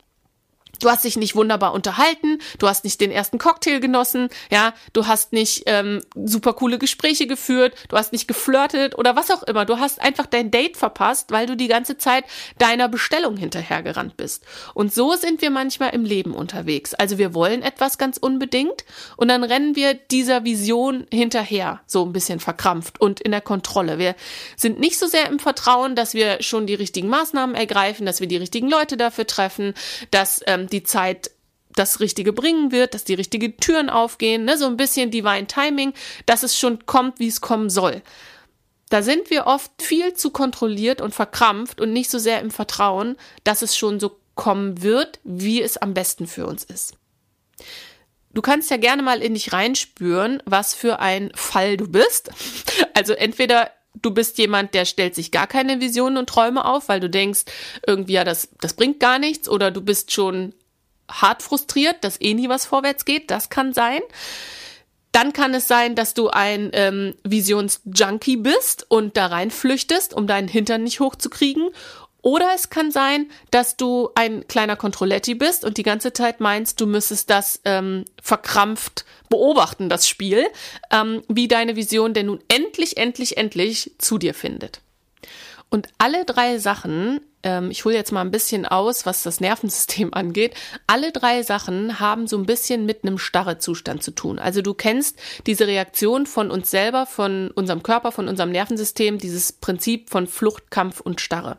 Du 0.80 0.88
hast 0.88 1.04
dich 1.04 1.16
nicht 1.16 1.34
wunderbar 1.34 1.72
unterhalten, 1.72 2.38
du 2.58 2.68
hast 2.68 2.84
nicht 2.84 3.00
den 3.00 3.10
ersten 3.10 3.38
Cocktail 3.38 3.80
genossen, 3.80 4.28
ja, 4.50 4.74
du 4.92 5.06
hast 5.06 5.32
nicht 5.32 5.64
ähm, 5.66 6.02
super 6.14 6.52
coole 6.52 6.78
Gespräche 6.78 7.26
geführt, 7.26 7.74
du 7.88 7.96
hast 7.96 8.12
nicht 8.12 8.28
geflirtet 8.28 8.96
oder 8.98 9.16
was 9.16 9.30
auch 9.30 9.42
immer. 9.42 9.64
Du 9.64 9.78
hast 9.78 10.00
einfach 10.00 10.26
dein 10.26 10.50
Date 10.50 10.76
verpasst, 10.76 11.30
weil 11.30 11.46
du 11.46 11.56
die 11.56 11.68
ganze 11.68 11.98
Zeit 11.98 12.24
deiner 12.58 12.88
Bestellung 12.88 13.36
hinterhergerannt 13.36 14.16
bist. 14.16 14.44
Und 14.74 14.92
so 14.92 15.14
sind 15.14 15.42
wir 15.42 15.50
manchmal 15.50 15.90
im 15.90 16.04
Leben 16.04 16.34
unterwegs. 16.34 16.94
Also 16.94 17.18
wir 17.18 17.34
wollen 17.34 17.62
etwas 17.62 17.98
ganz 17.98 18.18
unbedingt 18.18 18.84
und 19.16 19.28
dann 19.28 19.44
rennen 19.44 19.76
wir 19.76 19.94
dieser 19.94 20.44
Vision 20.44 21.06
hinterher, 21.12 21.80
so 21.86 22.04
ein 22.04 22.12
bisschen 22.12 22.40
verkrampft 22.40 23.00
und 23.00 23.20
in 23.20 23.30
der 23.30 23.40
Kontrolle. 23.40 23.98
Wir 23.98 24.14
sind 24.56 24.80
nicht 24.80 24.98
so 24.98 25.06
sehr 25.06 25.28
im 25.28 25.38
Vertrauen, 25.38 25.96
dass 25.96 26.14
wir 26.14 26.42
schon 26.42 26.66
die 26.66 26.74
richtigen 26.74 27.08
Maßnahmen 27.08 27.54
ergreifen, 27.54 28.06
dass 28.06 28.20
wir 28.20 28.28
die 28.28 28.36
richtigen 28.36 28.68
Leute 28.68 28.96
dafür 28.96 29.26
treffen, 29.26 29.74
dass 30.10 30.40
ähm, 30.46 30.63
die 30.66 30.82
Zeit 30.82 31.30
das 31.74 32.00
Richtige 32.00 32.32
bringen 32.32 32.72
wird, 32.72 32.94
dass 32.94 33.04
die 33.04 33.14
richtigen 33.14 33.56
Türen 33.56 33.90
aufgehen, 33.90 34.44
ne? 34.44 34.56
so 34.56 34.66
ein 34.66 34.76
bisschen 34.76 35.10
Divine 35.10 35.46
Timing, 35.46 35.92
dass 36.26 36.42
es 36.42 36.58
schon 36.58 36.86
kommt, 36.86 37.18
wie 37.18 37.28
es 37.28 37.40
kommen 37.40 37.70
soll. 37.70 38.02
Da 38.90 39.02
sind 39.02 39.30
wir 39.30 39.46
oft 39.46 39.70
viel 39.82 40.14
zu 40.14 40.30
kontrolliert 40.30 41.00
und 41.00 41.14
verkrampft 41.14 41.80
und 41.80 41.92
nicht 41.92 42.10
so 42.10 42.18
sehr 42.18 42.40
im 42.40 42.50
Vertrauen, 42.50 43.16
dass 43.42 43.62
es 43.62 43.76
schon 43.76 43.98
so 43.98 44.20
kommen 44.34 44.82
wird, 44.82 45.20
wie 45.24 45.62
es 45.62 45.76
am 45.76 45.94
besten 45.94 46.26
für 46.26 46.46
uns 46.46 46.64
ist. 46.64 46.94
Du 48.32 48.42
kannst 48.42 48.70
ja 48.70 48.76
gerne 48.76 49.02
mal 49.02 49.22
in 49.22 49.34
dich 49.34 49.52
reinspüren, 49.52 50.42
was 50.44 50.74
für 50.74 50.98
ein 50.98 51.30
Fall 51.34 51.76
du 51.76 51.88
bist. 51.88 52.30
Also 52.96 53.12
entweder 53.14 53.72
du 53.94 54.10
bist 54.10 54.38
jemand, 54.38 54.74
der 54.74 54.84
stellt 54.84 55.14
sich 55.14 55.30
gar 55.30 55.46
keine 55.46 55.80
Visionen 55.80 56.18
und 56.18 56.28
Träume 56.28 56.64
auf, 56.64 56.88
weil 56.88 57.00
du 57.00 57.08
denkst, 57.08 57.42
irgendwie, 57.86 58.14
ja, 58.14 58.24
das, 58.24 58.48
das 58.60 58.74
bringt 58.74 59.00
gar 59.00 59.18
nichts, 59.18 59.48
oder 59.48 59.70
du 59.70 59.80
bist 59.80 60.12
schon 60.12 60.54
hart 61.10 61.42
frustriert, 61.42 62.02
dass 62.02 62.20
eh 62.20 62.34
nie 62.34 62.48
was 62.48 62.66
vorwärts 62.66 63.04
geht, 63.04 63.30
das 63.30 63.50
kann 63.50 63.72
sein. 63.72 64.00
Dann 65.12 65.32
kann 65.32 65.54
es 65.54 65.68
sein, 65.68 65.94
dass 65.94 66.12
du 66.12 66.28
ein 66.30 66.70
ähm, 66.72 67.14
Visionsjunkie 67.22 68.36
bist 68.36 68.84
und 68.88 69.16
da 69.16 69.26
reinflüchtest, 69.26 70.12
um 70.12 70.26
deinen 70.26 70.48
Hintern 70.48 70.82
nicht 70.82 70.98
hochzukriegen. 70.98 71.70
Oder 72.24 72.52
es 72.54 72.70
kann 72.70 72.90
sein, 72.90 73.30
dass 73.50 73.76
du 73.76 74.08
ein 74.14 74.48
kleiner 74.48 74.76
Controletti 74.76 75.34
bist 75.34 75.62
und 75.62 75.76
die 75.76 75.82
ganze 75.82 76.14
Zeit 76.14 76.40
meinst, 76.40 76.80
du 76.80 76.86
müsstest 76.86 77.28
das 77.28 77.60
ähm, 77.66 78.06
verkrampft 78.22 79.04
beobachten, 79.28 79.90
das 79.90 80.08
Spiel, 80.08 80.46
ähm, 80.90 81.20
wie 81.28 81.48
deine 81.48 81.76
Vision 81.76 82.14
denn 82.14 82.26
nun 82.26 82.40
endlich, 82.48 82.96
endlich, 82.96 83.36
endlich 83.36 83.92
zu 83.98 84.16
dir 84.16 84.32
findet. 84.32 84.80
Und 85.68 85.88
alle 85.98 86.24
drei 86.24 86.56
Sachen, 86.56 87.20
ähm, 87.42 87.70
ich 87.70 87.84
hole 87.84 87.94
jetzt 87.94 88.10
mal 88.10 88.22
ein 88.22 88.30
bisschen 88.30 88.64
aus, 88.64 89.04
was 89.04 89.22
das 89.22 89.40
Nervensystem 89.40 90.14
angeht, 90.14 90.54
alle 90.86 91.12
drei 91.12 91.42
Sachen 91.42 92.00
haben 92.00 92.26
so 92.26 92.38
ein 92.38 92.46
bisschen 92.46 92.86
mit 92.86 93.04
einem 93.04 93.18
Starrezustand 93.18 94.02
zu 94.02 94.12
tun. 94.12 94.38
Also 94.38 94.62
du 94.62 94.72
kennst 94.72 95.20
diese 95.46 95.66
Reaktion 95.66 96.24
von 96.24 96.50
uns 96.50 96.70
selber, 96.70 97.04
von 97.04 97.50
unserem 97.50 97.82
Körper, 97.82 98.12
von 98.12 98.28
unserem 98.28 98.50
Nervensystem, 98.50 99.18
dieses 99.18 99.52
Prinzip 99.52 100.08
von 100.08 100.26
Flucht, 100.26 100.70
Kampf 100.70 101.00
und 101.00 101.20
Starre 101.20 101.58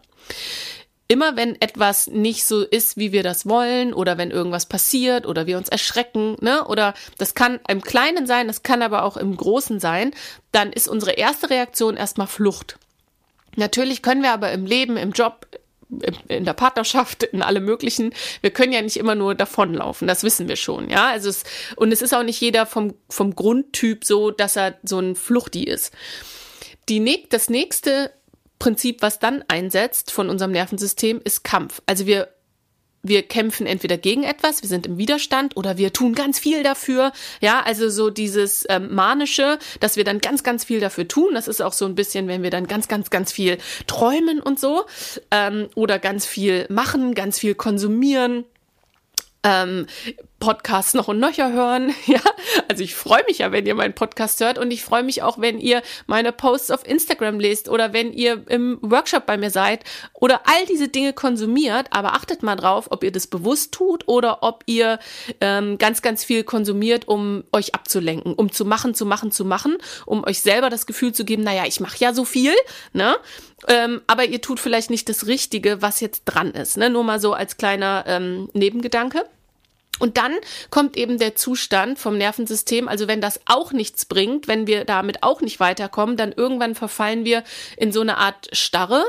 immer 1.08 1.36
wenn 1.36 1.60
etwas 1.62 2.08
nicht 2.08 2.46
so 2.46 2.64
ist, 2.64 2.98
wie 2.98 3.12
wir 3.12 3.24
das 3.24 3.48
wollen, 3.48 3.94
oder 3.94 4.18
wenn 4.18 4.32
irgendwas 4.32 4.66
passiert 4.66 5.26
oder 5.28 5.46
wir 5.46 5.58
uns 5.58 5.70
erschrecken, 5.70 6.36
ne, 6.42 6.66
oder 6.66 6.94
das 7.18 7.36
kann 7.36 7.60
im 7.68 7.82
Kleinen 7.82 8.26
sein, 8.26 8.48
das 8.48 8.64
kann 8.64 8.82
aber 8.82 9.04
auch 9.04 9.18
im 9.18 9.38
Großen 9.38 9.80
sein, 9.80 10.12
dann 10.52 10.74
ist 10.74 10.88
unsere 10.88 11.14
erste 11.14 11.50
Reaktion 11.50 11.96
erstmal 11.96 12.28
Flucht. 12.28 12.78
Natürlich 13.56 14.02
können 14.02 14.24
wir 14.24 14.32
aber 14.32 14.52
im 14.52 14.66
Leben, 14.66 14.98
im 14.98 15.12
Job, 15.12 15.48
in 16.28 16.46
der 16.46 16.54
Partnerschaft, 16.54 17.24
in 17.24 17.44
alle 17.44 17.60
möglichen. 17.60 18.12
Wir 18.42 18.50
können 18.50 18.74
ja 18.74 18.82
nicht 18.82 18.98
immer 18.98 19.14
nur 19.14 19.36
davonlaufen, 19.36 20.08
das 20.08 20.24
wissen 20.24 20.48
wir 20.48 20.56
schon, 20.56 20.90
ja. 20.90 21.10
Also 21.10 21.30
es, 21.30 21.44
und 21.76 21.92
es 21.92 22.02
ist 22.02 22.14
auch 22.14 22.24
nicht 22.24 22.42
jeder 22.42 22.66
vom, 22.66 22.96
vom 23.10 23.36
Grundtyp 23.36 24.04
so, 24.04 24.32
dass 24.32 24.56
er 24.56 24.80
so 24.84 25.00
ein 25.00 25.16
Fluchti 25.16 25.64
ist. 25.64 25.94
Die, 26.90 27.28
das 27.30 27.50
nächste 27.50 28.12
Prinzip, 28.60 29.02
was 29.02 29.20
dann 29.20 29.44
einsetzt 29.48 30.12
von 30.12 30.30
unserem 30.30 30.52
Nervensystem, 30.52 31.22
ist 31.24 31.44
Kampf. 31.44 31.82
Also 31.86 32.06
wir 32.06 32.30
wir 33.08 33.22
kämpfen 33.22 33.68
entweder 33.68 33.98
gegen 33.98 34.24
etwas, 34.24 34.64
wir 34.64 34.70
sind 34.70 34.88
im 34.88 34.98
Widerstand 34.98 35.56
oder 35.56 35.78
wir 35.78 35.94
tun 35.94 36.16
ganz 36.16 36.40
viel 36.40 36.64
dafür. 36.64 37.12
Ja, 37.40 37.62
also 37.62 37.88
so 37.90 38.10
dieses 38.10 38.66
ähm, 38.68 38.96
manische, 38.96 39.60
dass 39.80 39.96
wir 39.96 40.04
dann 40.04 40.22
ganz, 40.22 40.42
ganz 40.42 40.66
viel 40.66 40.80
dafür 40.80 41.08
tun. 41.08 41.36
Das 41.36 41.48
ist 41.48 41.62
auch 41.62 41.74
so 41.74 41.86
ein 41.86 41.94
bisschen, 41.94 42.28
wenn 42.28 42.42
wir 42.42 42.50
dann 42.50 42.66
ganz, 42.66 42.88
ganz, 42.88 43.12
ganz 43.12 43.32
viel 43.32 43.60
träumen 43.86 44.40
und 44.40 44.60
so 44.60 44.86
ähm, 45.30 45.70
oder 45.76 46.00
ganz 46.00 46.26
viel 46.26 46.66
machen, 46.70 47.14
ganz 47.14 47.38
viel 47.38 47.54
konsumieren 47.54 48.46
ähm, 49.46 49.86
Podcasts 50.40 50.94
noch 50.94 51.08
und 51.08 51.20
nöcher 51.20 51.52
hören. 51.52 51.94
Ja, 52.08 52.22
also 52.68 52.84
ich 52.84 52.94
freue 52.94 53.24
mich 53.28 53.40
ja, 53.40 53.52
wenn 53.52 53.66
ihr 53.66 53.74
meinen 53.74 53.96
Podcast 53.96 54.40
hört 54.40 54.60
und 54.60 54.70
ich 54.70 54.84
freue 54.84 55.02
mich 55.02 55.24
auch, 55.24 55.40
wenn 55.40 55.60
ihr 55.60 55.82
meine 56.06 56.32
Posts 56.32 56.70
auf 56.72 56.88
Instagram 56.88 57.40
lest 57.40 57.68
oder 57.68 57.94
wenn 57.94 58.14
ihr 58.14 58.44
im 58.48 58.78
Workshop 58.82 59.26
bei 59.26 59.38
mir 59.38 59.50
seid 59.50 59.84
oder 60.14 60.42
all 60.46 60.66
diese 60.68 60.88
Dinge 60.88 61.14
konsumiert. 61.14 61.88
Aber 61.90 62.14
achtet 62.14 62.44
mal 62.44 62.56
drauf, 62.56 62.88
ob 62.92 63.04
ihr 63.04 63.12
das 63.12 63.26
bewusst 63.26 63.72
tut 63.72 64.08
oder 64.08 64.44
ob 64.44 64.64
ihr 64.68 65.00
ähm, 65.42 65.80
ganz, 65.80 66.04
ganz 66.04 66.24
viel 66.24 66.44
konsumiert, 66.44 67.08
um 67.08 67.44
euch 67.52 67.74
abzulenken, 67.74 68.34
um 68.34 68.52
zu 68.52 68.66
machen, 68.66 68.94
zu 68.94 69.06
machen, 69.06 69.32
zu 69.32 69.46
machen, 69.46 69.78
um 70.06 70.24
euch 70.24 70.42
selber 70.42 70.70
das 70.70 70.86
Gefühl 70.86 71.12
zu 71.12 71.26
geben, 71.26 71.44
naja, 71.44 71.64
ich 71.66 71.80
mache 71.80 71.98
ja 71.98 72.14
so 72.14 72.24
viel, 72.24 72.54
ne? 72.94 73.16
Ähm, 73.68 74.02
aber 74.06 74.26
ihr 74.26 74.42
tut 74.42 74.60
vielleicht 74.60 74.90
nicht 74.90 75.10
das 75.10 75.26
Richtige, 75.26 75.82
was 75.82 76.00
jetzt 76.00 76.24
dran 76.26 76.52
ist. 76.52 76.78
Ne? 76.78 76.90
Nur 76.90 77.04
mal 77.04 77.20
so 77.20 77.34
als 77.34 77.58
kleiner 77.58 78.04
ähm, 78.08 78.50
Nebengedanke. 78.54 79.26
Und 80.00 80.18
dann 80.18 80.34
kommt 80.70 80.98
eben 80.98 81.18
der 81.18 81.36
Zustand 81.36 82.00
vom 82.00 82.18
Nervensystem, 82.18 82.88
also 82.88 83.08
wenn 83.08 83.22
das 83.22 83.40
auch 83.46 83.72
nichts 83.72 84.06
bringt, 84.06 84.48
wenn 84.48 84.68
wir 84.68 84.84
damit 84.84 85.24
auch 85.24 85.42
nicht 85.42 85.60
weiterkommen, 85.60 86.18
dann 86.18 86.34
irgendwann 86.34 86.76
verfallen 86.76 87.24
wir 87.24 87.44
in 87.78 87.92
so 87.92 88.02
eine 88.02 88.18
Art 88.18 88.50
Starre 88.52 89.04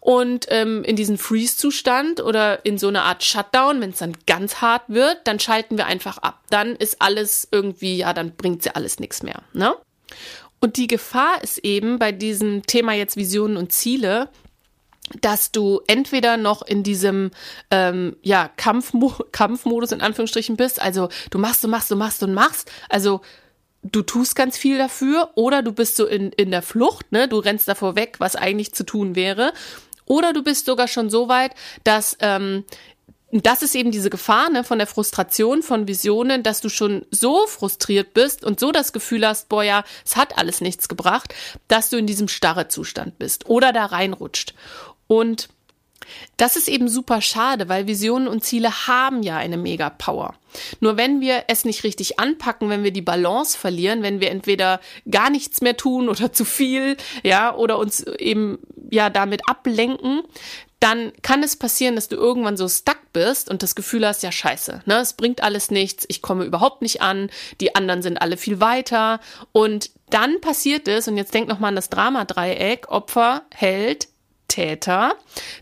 und 0.00 0.46
ähm, 0.50 0.84
in 0.84 0.94
diesen 0.94 1.18
Freeze-Zustand 1.18 2.20
oder 2.20 2.64
in 2.64 2.78
so 2.78 2.88
eine 2.88 3.02
Art 3.02 3.24
Shutdown, 3.24 3.80
wenn 3.80 3.90
es 3.90 3.98
dann 3.98 4.16
ganz 4.26 4.60
hart 4.60 4.84
wird, 4.86 5.18
dann 5.24 5.40
schalten 5.40 5.76
wir 5.76 5.86
einfach 5.86 6.18
ab. 6.18 6.40
Dann 6.48 6.76
ist 6.76 7.02
alles 7.02 7.48
irgendwie, 7.50 7.96
ja, 7.96 8.12
dann 8.12 8.36
bringt 8.36 8.64
ja 8.64 8.72
alles 8.72 9.00
nichts 9.00 9.22
mehr. 9.24 9.42
Ne? 9.52 9.74
Und 10.60 10.76
die 10.76 10.86
Gefahr 10.86 11.42
ist 11.42 11.58
eben 11.58 11.98
bei 11.98 12.12
diesem 12.12 12.64
Thema 12.66 12.92
jetzt 12.92 13.16
Visionen 13.16 13.56
und 13.56 13.72
Ziele, 13.72 14.28
dass 15.20 15.52
du 15.52 15.80
entweder 15.86 16.36
noch 16.36 16.62
in 16.62 16.82
diesem 16.82 17.30
ähm, 17.70 18.16
ja 18.22 18.48
Kampfmo 18.56 19.14
Kampfmodus 19.32 19.92
in 19.92 20.00
Anführungsstrichen 20.00 20.56
bist, 20.56 20.80
also 20.80 21.08
du 21.30 21.38
machst, 21.38 21.62
du 21.62 21.68
machst, 21.68 21.90
du 21.90 21.96
machst 21.96 22.22
und 22.22 22.34
machst, 22.34 22.70
also 22.88 23.20
du 23.82 24.02
tust 24.02 24.34
ganz 24.34 24.56
viel 24.56 24.78
dafür, 24.78 25.30
oder 25.34 25.62
du 25.62 25.72
bist 25.72 25.96
so 25.96 26.06
in 26.06 26.32
in 26.32 26.50
der 26.50 26.62
Flucht, 26.62 27.12
ne, 27.12 27.28
du 27.28 27.38
rennst 27.38 27.68
davor 27.68 27.94
weg, 27.94 28.16
was 28.18 28.36
eigentlich 28.36 28.74
zu 28.74 28.84
tun 28.84 29.14
wäre, 29.14 29.52
oder 30.06 30.32
du 30.32 30.42
bist 30.42 30.66
sogar 30.66 30.88
schon 30.88 31.10
so 31.10 31.28
weit, 31.28 31.52
dass 31.84 32.16
ähm, 32.20 32.64
das 33.32 33.62
ist 33.62 33.74
eben 33.74 33.90
diese 33.90 34.10
Gefahr 34.10 34.50
ne, 34.50 34.64
von 34.64 34.78
der 34.78 34.86
Frustration 34.86 35.62
von 35.62 35.88
Visionen, 35.88 36.42
dass 36.42 36.60
du 36.60 36.68
schon 36.68 37.04
so 37.10 37.46
frustriert 37.46 38.14
bist 38.14 38.44
und 38.44 38.60
so 38.60 38.70
das 38.70 38.92
Gefühl 38.92 39.26
hast, 39.26 39.48
boah 39.48 39.64
ja, 39.64 39.84
es 40.04 40.16
hat 40.16 40.38
alles 40.38 40.60
nichts 40.60 40.88
gebracht, 40.88 41.34
dass 41.68 41.90
du 41.90 41.96
in 41.96 42.06
diesem 42.06 42.28
starre 42.28 42.68
Zustand 42.68 43.18
bist 43.18 43.46
oder 43.46 43.72
da 43.72 43.86
reinrutscht. 43.86 44.54
Und 45.08 45.48
das 46.36 46.56
ist 46.56 46.68
eben 46.68 46.88
super 46.88 47.20
schade, 47.20 47.68
weil 47.68 47.86
Visionen 47.86 48.28
und 48.28 48.44
Ziele 48.44 48.86
haben 48.86 49.22
ja 49.22 49.36
eine 49.36 49.56
mega 49.56 49.90
Power. 49.90 50.34
Nur 50.80 50.96
wenn 50.96 51.20
wir 51.20 51.44
es 51.48 51.64
nicht 51.64 51.84
richtig 51.84 52.20
anpacken, 52.20 52.68
wenn 52.68 52.84
wir 52.84 52.92
die 52.92 53.02
Balance 53.02 53.58
verlieren, 53.58 54.02
wenn 54.02 54.20
wir 54.20 54.30
entweder 54.30 54.80
gar 55.10 55.30
nichts 55.30 55.60
mehr 55.60 55.76
tun 55.76 56.08
oder 56.08 56.32
zu 56.32 56.44
viel, 56.44 56.96
ja, 57.22 57.54
oder 57.54 57.78
uns 57.78 58.02
eben 58.02 58.58
ja 58.90 59.10
damit 59.10 59.48
ablenken, 59.48 60.22
dann 60.78 61.12
kann 61.22 61.42
es 61.42 61.56
passieren, 61.56 61.96
dass 61.96 62.08
du 62.08 62.16
irgendwann 62.16 62.56
so 62.56 62.68
stuck 62.68 62.98
bist 63.12 63.50
und 63.50 63.62
das 63.62 63.74
Gefühl 63.74 64.06
hast, 64.06 64.22
ja 64.22 64.30
scheiße, 64.30 64.82
ne, 64.84 64.98
es 64.98 65.14
bringt 65.14 65.42
alles 65.42 65.70
nichts, 65.70 66.04
ich 66.08 66.20
komme 66.20 66.44
überhaupt 66.44 66.82
nicht 66.82 67.00
an, 67.00 67.30
die 67.62 67.74
anderen 67.74 68.02
sind 68.02 68.18
alle 68.18 68.36
viel 68.36 68.60
weiter 68.60 69.20
und 69.52 69.90
dann 70.10 70.40
passiert 70.42 70.86
es 70.86 71.08
und 71.08 71.16
jetzt 71.16 71.32
denk 71.32 71.48
noch 71.48 71.58
mal 71.58 71.68
an 71.68 71.76
das 71.76 71.88
Dramadreieck, 71.88 72.88
Opfer, 72.88 73.46
Held, 73.54 74.08
Täter, 74.48 75.14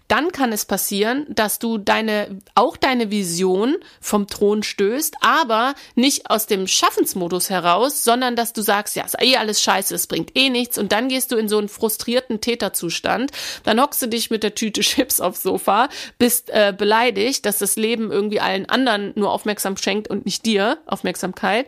dann 0.08 0.32
kann 0.32 0.52
es 0.52 0.64
passieren, 0.64 1.26
dass 1.28 1.58
du 1.58 1.78
deine, 1.78 2.40
auch 2.54 2.76
deine 2.76 3.10
Vision 3.10 3.76
vom 4.00 4.26
Thron 4.26 4.62
stößt, 4.62 5.16
aber 5.20 5.74
nicht 5.94 6.30
aus 6.30 6.46
dem 6.46 6.66
Schaffensmodus 6.66 7.50
heraus, 7.50 8.04
sondern 8.04 8.36
dass 8.36 8.52
du 8.52 8.62
sagst, 8.62 8.96
ja, 8.96 9.04
ist 9.04 9.20
eh 9.20 9.36
alles 9.36 9.62
scheiße, 9.62 9.94
es 9.94 10.06
bringt 10.06 10.36
eh 10.36 10.50
nichts 10.50 10.78
und 10.78 10.92
dann 10.92 11.08
gehst 11.08 11.32
du 11.32 11.36
in 11.36 11.48
so 11.48 11.58
einen 11.58 11.68
frustrierten 11.68 12.40
Täterzustand, 12.40 13.30
dann 13.64 13.80
hockst 13.80 14.02
du 14.02 14.06
dich 14.06 14.30
mit 14.30 14.42
der 14.42 14.54
Tüte 14.54 14.80
Chips 14.82 15.20
aufs 15.20 15.42
Sofa, 15.42 15.88
bist 16.18 16.50
äh, 16.50 16.74
beleidigt, 16.76 17.46
dass 17.46 17.58
das 17.58 17.76
Leben 17.76 18.12
irgendwie 18.12 18.40
allen 18.40 18.68
anderen 18.68 19.12
nur 19.14 19.32
Aufmerksam 19.32 19.76
schenkt 19.76 20.08
und 20.08 20.24
nicht 20.24 20.46
dir 20.46 20.78
Aufmerksamkeit, 20.86 21.66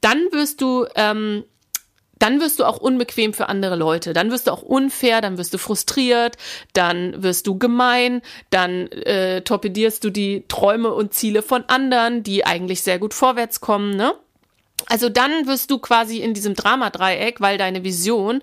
dann 0.00 0.18
wirst 0.32 0.60
du 0.60 0.86
ähm, 0.94 1.44
dann 2.18 2.40
wirst 2.40 2.58
du 2.58 2.64
auch 2.64 2.78
unbequem 2.78 3.34
für 3.34 3.48
andere 3.48 3.76
Leute, 3.76 4.12
dann 4.12 4.30
wirst 4.30 4.46
du 4.46 4.52
auch 4.52 4.62
unfair, 4.62 5.20
dann 5.20 5.38
wirst 5.38 5.52
du 5.54 5.58
frustriert, 5.58 6.36
dann 6.72 7.22
wirst 7.22 7.46
du 7.46 7.58
gemein, 7.58 8.22
dann 8.50 8.88
äh, 8.92 9.42
torpedierst 9.42 10.02
du 10.02 10.10
die 10.10 10.44
Träume 10.48 10.92
und 10.92 11.14
Ziele 11.14 11.42
von 11.42 11.64
anderen, 11.68 12.22
die 12.22 12.46
eigentlich 12.46 12.82
sehr 12.82 12.98
gut 12.98 13.14
vorwärts 13.14 13.60
kommen, 13.60 13.96
ne? 13.96 14.14
Also 14.88 15.08
dann 15.08 15.46
wirst 15.46 15.70
du 15.70 15.78
quasi 15.78 16.18
in 16.18 16.34
diesem 16.34 16.54
Dramadreieck, 16.54 17.40
weil 17.40 17.58
deine 17.58 17.82
Vision 17.82 18.42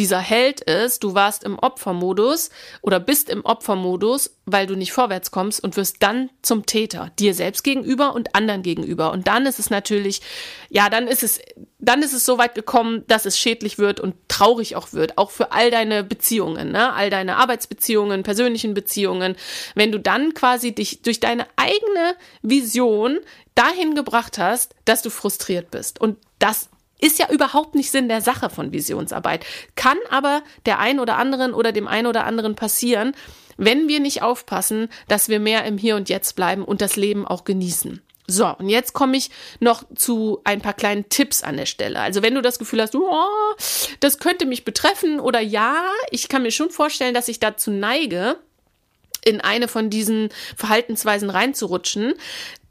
dieser 0.00 0.18
Held 0.18 0.62
ist, 0.62 1.04
du 1.04 1.12
warst 1.12 1.44
im 1.44 1.58
Opfermodus 1.58 2.48
oder 2.80 2.98
bist 2.98 3.28
im 3.28 3.44
Opfermodus, 3.44 4.34
weil 4.46 4.66
du 4.66 4.74
nicht 4.74 4.92
vorwärts 4.92 5.30
kommst 5.30 5.62
und 5.62 5.76
wirst 5.76 5.96
dann 6.00 6.30
zum 6.40 6.64
Täter, 6.64 7.12
dir 7.18 7.34
selbst 7.34 7.62
gegenüber 7.64 8.14
und 8.14 8.34
anderen 8.34 8.62
gegenüber. 8.62 9.12
Und 9.12 9.26
dann 9.26 9.44
ist 9.44 9.58
es 9.58 9.68
natürlich, 9.68 10.22
ja, 10.70 10.88
dann 10.88 11.06
ist 11.06 11.22
es, 11.22 11.38
dann 11.78 12.00
ist 12.00 12.14
es 12.14 12.24
so 12.24 12.38
weit 12.38 12.54
gekommen, 12.54 13.04
dass 13.08 13.26
es 13.26 13.38
schädlich 13.38 13.76
wird 13.76 14.00
und 14.00 14.14
traurig 14.28 14.74
auch 14.74 14.94
wird, 14.94 15.18
auch 15.18 15.30
für 15.30 15.52
all 15.52 15.70
deine 15.70 16.02
Beziehungen, 16.02 16.72
ne? 16.72 16.94
all 16.94 17.10
deine 17.10 17.36
Arbeitsbeziehungen, 17.36 18.22
persönlichen 18.22 18.72
Beziehungen. 18.72 19.36
Wenn 19.74 19.92
du 19.92 20.00
dann 20.00 20.32
quasi 20.32 20.74
dich 20.74 21.02
durch 21.02 21.20
deine 21.20 21.46
eigene 21.56 22.16
Vision 22.40 23.18
dahin 23.54 23.94
gebracht 23.94 24.38
hast, 24.38 24.74
dass 24.86 25.02
du 25.02 25.10
frustriert 25.10 25.70
bist. 25.70 26.00
Und 26.00 26.16
das 26.38 26.70
ist 27.00 27.18
ja 27.18 27.30
überhaupt 27.30 27.74
nicht 27.74 27.90
Sinn 27.90 28.08
der 28.08 28.20
Sache 28.20 28.50
von 28.50 28.72
Visionsarbeit. 28.72 29.44
Kann 29.76 29.98
aber 30.10 30.42
der 30.66 30.78
ein 30.78 31.00
oder 31.00 31.16
anderen 31.16 31.54
oder 31.54 31.72
dem 31.72 31.88
einen 31.88 32.06
oder 32.06 32.24
anderen 32.24 32.54
passieren, 32.54 33.14
wenn 33.56 33.88
wir 33.88 34.00
nicht 34.00 34.22
aufpassen, 34.22 34.88
dass 35.08 35.28
wir 35.28 35.40
mehr 35.40 35.64
im 35.64 35.78
Hier 35.78 35.96
und 35.96 36.08
Jetzt 36.08 36.34
bleiben 36.34 36.64
und 36.64 36.80
das 36.80 36.96
Leben 36.96 37.26
auch 37.26 37.44
genießen. 37.44 38.00
So, 38.26 38.46
und 38.46 38.68
jetzt 38.68 38.92
komme 38.92 39.16
ich 39.16 39.30
noch 39.58 39.82
zu 39.96 40.40
ein 40.44 40.60
paar 40.60 40.72
kleinen 40.72 41.08
Tipps 41.08 41.42
an 41.42 41.56
der 41.56 41.66
Stelle. 41.66 42.00
Also 42.00 42.22
wenn 42.22 42.34
du 42.34 42.42
das 42.42 42.58
Gefühl 42.58 42.80
hast, 42.80 42.94
oh, 42.94 43.26
das 43.98 44.18
könnte 44.18 44.46
mich 44.46 44.64
betreffen 44.64 45.18
oder 45.18 45.40
ja, 45.40 45.82
ich 46.10 46.28
kann 46.28 46.42
mir 46.42 46.52
schon 46.52 46.70
vorstellen, 46.70 47.12
dass 47.12 47.28
ich 47.28 47.40
dazu 47.40 47.70
neige, 47.72 48.36
in 49.24 49.40
eine 49.40 49.68
von 49.68 49.90
diesen 49.90 50.30
Verhaltensweisen 50.56 51.28
reinzurutschen, 51.28 52.14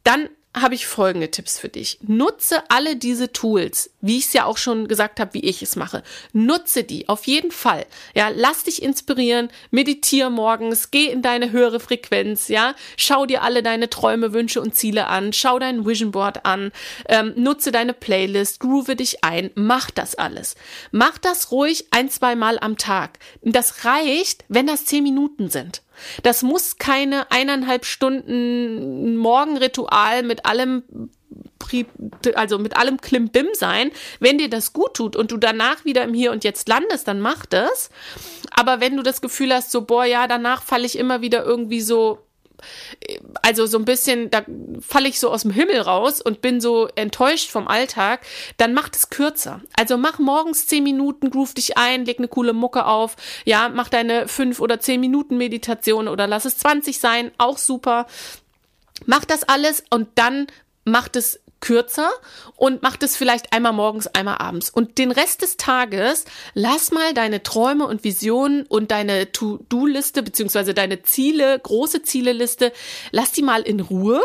dann 0.03 0.29
habe 0.55 0.75
ich 0.75 0.87
folgende 0.87 1.29
Tipps 1.29 1.59
für 1.59 1.69
dich. 1.69 1.99
Nutze 2.01 2.63
alle 2.69 2.95
diese 2.95 3.31
Tools, 3.31 3.91
wie 4.01 4.17
ich 4.17 4.25
es 4.25 4.33
ja 4.33 4.45
auch 4.45 4.57
schon 4.57 4.87
gesagt 4.87 5.19
habe, 5.19 5.33
wie 5.33 5.43
ich 5.43 5.61
es 5.61 5.75
mache. 5.75 6.03
Nutze 6.33 6.83
die 6.83 7.09
auf 7.09 7.25
jeden 7.25 7.51
Fall. 7.51 7.85
Ja, 8.15 8.29
lass 8.33 8.63
dich 8.63 8.81
inspirieren, 8.81 9.49
meditiere 9.71 10.29
morgens, 10.29 10.91
geh 10.91 11.07
in 11.07 11.21
deine 11.21 11.51
höhere 11.51 11.79
Frequenz, 11.79 12.47
ja, 12.47 12.75
schau 12.97 13.25
dir 13.25 13.43
alle 13.43 13.63
deine 13.63 13.89
Träume, 13.89 14.33
Wünsche 14.33 14.61
und 14.61 14.75
Ziele 14.75 15.07
an, 15.07 15.33
schau 15.33 15.59
dein 15.59 15.85
Vision 15.85 16.11
Board 16.11 16.45
an, 16.45 16.71
ähm, 17.07 17.33
nutze 17.35 17.71
deine 17.71 17.93
Playlist, 17.93 18.59
groove 18.59 18.95
dich 18.95 19.23
ein, 19.23 19.51
mach 19.55 19.91
das 19.91 20.15
alles. 20.15 20.55
Mach 20.91 21.17
das 21.17 21.51
ruhig 21.51 21.87
ein, 21.91 22.09
zwei 22.09 22.35
Mal 22.35 22.57
am 22.59 22.77
Tag. 22.77 23.19
Das 23.41 23.85
reicht, 23.85 24.45
wenn 24.47 24.67
das 24.67 24.85
zehn 24.85 25.03
Minuten 25.03 25.49
sind. 25.49 25.81
Das 26.23 26.43
muss 26.43 26.77
keine 26.77 27.29
eineinhalb 27.31 27.85
Stunden 27.85 29.17
Morgenritual 29.17 30.23
mit 30.23 30.45
allem 30.45 30.83
also 32.35 32.59
mit 32.59 32.77
allem 32.77 32.99
Klimbim 33.01 33.47
sein. 33.53 33.91
Wenn 34.19 34.37
dir 34.37 34.49
das 34.49 34.73
gut 34.73 34.95
tut 34.95 35.15
und 35.15 35.31
du 35.31 35.37
danach 35.37 35.85
wieder 35.85 36.03
im 36.03 36.13
Hier 36.13 36.31
und 36.31 36.43
Jetzt 36.43 36.67
landest, 36.67 37.07
dann 37.07 37.19
mach 37.19 37.45
das. 37.45 37.89
Aber 38.51 38.81
wenn 38.81 38.97
du 38.97 39.03
das 39.03 39.21
Gefühl 39.21 39.53
hast, 39.53 39.71
so, 39.71 39.81
boah, 39.81 40.05
ja, 40.05 40.27
danach 40.27 40.63
falle 40.63 40.85
ich 40.85 40.97
immer 40.97 41.21
wieder 41.21 41.43
irgendwie 41.45 41.81
so 41.81 42.19
also 43.41 43.65
so 43.65 43.77
ein 43.77 43.85
bisschen, 43.85 44.29
da 44.29 44.43
falle 44.81 45.07
ich 45.07 45.19
so 45.19 45.31
aus 45.31 45.43
dem 45.43 45.51
Himmel 45.51 45.79
raus 45.81 46.21
und 46.21 46.41
bin 46.41 46.61
so 46.61 46.87
enttäuscht 46.95 47.49
vom 47.49 47.67
Alltag, 47.67 48.21
dann 48.57 48.73
mach 48.73 48.89
es 48.91 49.09
kürzer. 49.09 49.61
Also 49.77 49.97
mach 49.97 50.19
morgens 50.19 50.67
zehn 50.67 50.83
Minuten, 50.83 51.29
groove 51.29 51.53
dich 51.53 51.77
ein, 51.77 52.05
leg 52.05 52.19
eine 52.19 52.27
coole 52.27 52.53
Mucke 52.53 52.85
auf, 52.85 53.15
ja, 53.45 53.69
mach 53.69 53.89
deine 53.89 54.27
fünf 54.27 54.59
oder 54.59 54.79
zehn 54.79 54.99
Minuten 54.99 55.37
Meditation 55.37 56.07
oder 56.07 56.27
lass 56.27 56.45
es 56.45 56.57
20 56.57 56.99
sein, 56.99 57.31
auch 57.37 57.57
super. 57.57 58.07
Mach 59.05 59.25
das 59.25 59.43
alles 59.43 59.83
und 59.89 60.09
dann 60.15 60.47
macht 60.83 61.15
es 61.15 61.39
kürzer 61.59 62.09
und 62.55 62.81
mach 62.81 62.97
das 62.97 63.15
vielleicht 63.15 63.53
einmal 63.53 63.73
morgens, 63.73 64.07
einmal 64.07 64.37
abends. 64.37 64.69
Und 64.69 64.97
den 64.97 65.11
Rest 65.11 65.41
des 65.41 65.57
Tages 65.57 66.25
lass 66.53 66.91
mal 66.91 67.13
deine 67.13 67.43
Träume 67.43 67.85
und 67.87 68.03
Visionen 68.03 68.65
und 68.65 68.91
deine 68.91 69.31
To-Do-Liste 69.31 70.23
beziehungsweise 70.23 70.73
deine 70.73 71.03
Ziele, 71.03 71.59
große 71.59 72.03
Zieleliste, 72.03 72.71
lass 73.11 73.31
die 73.31 73.41
mal 73.41 73.61
in 73.61 73.79
Ruhe 73.79 74.21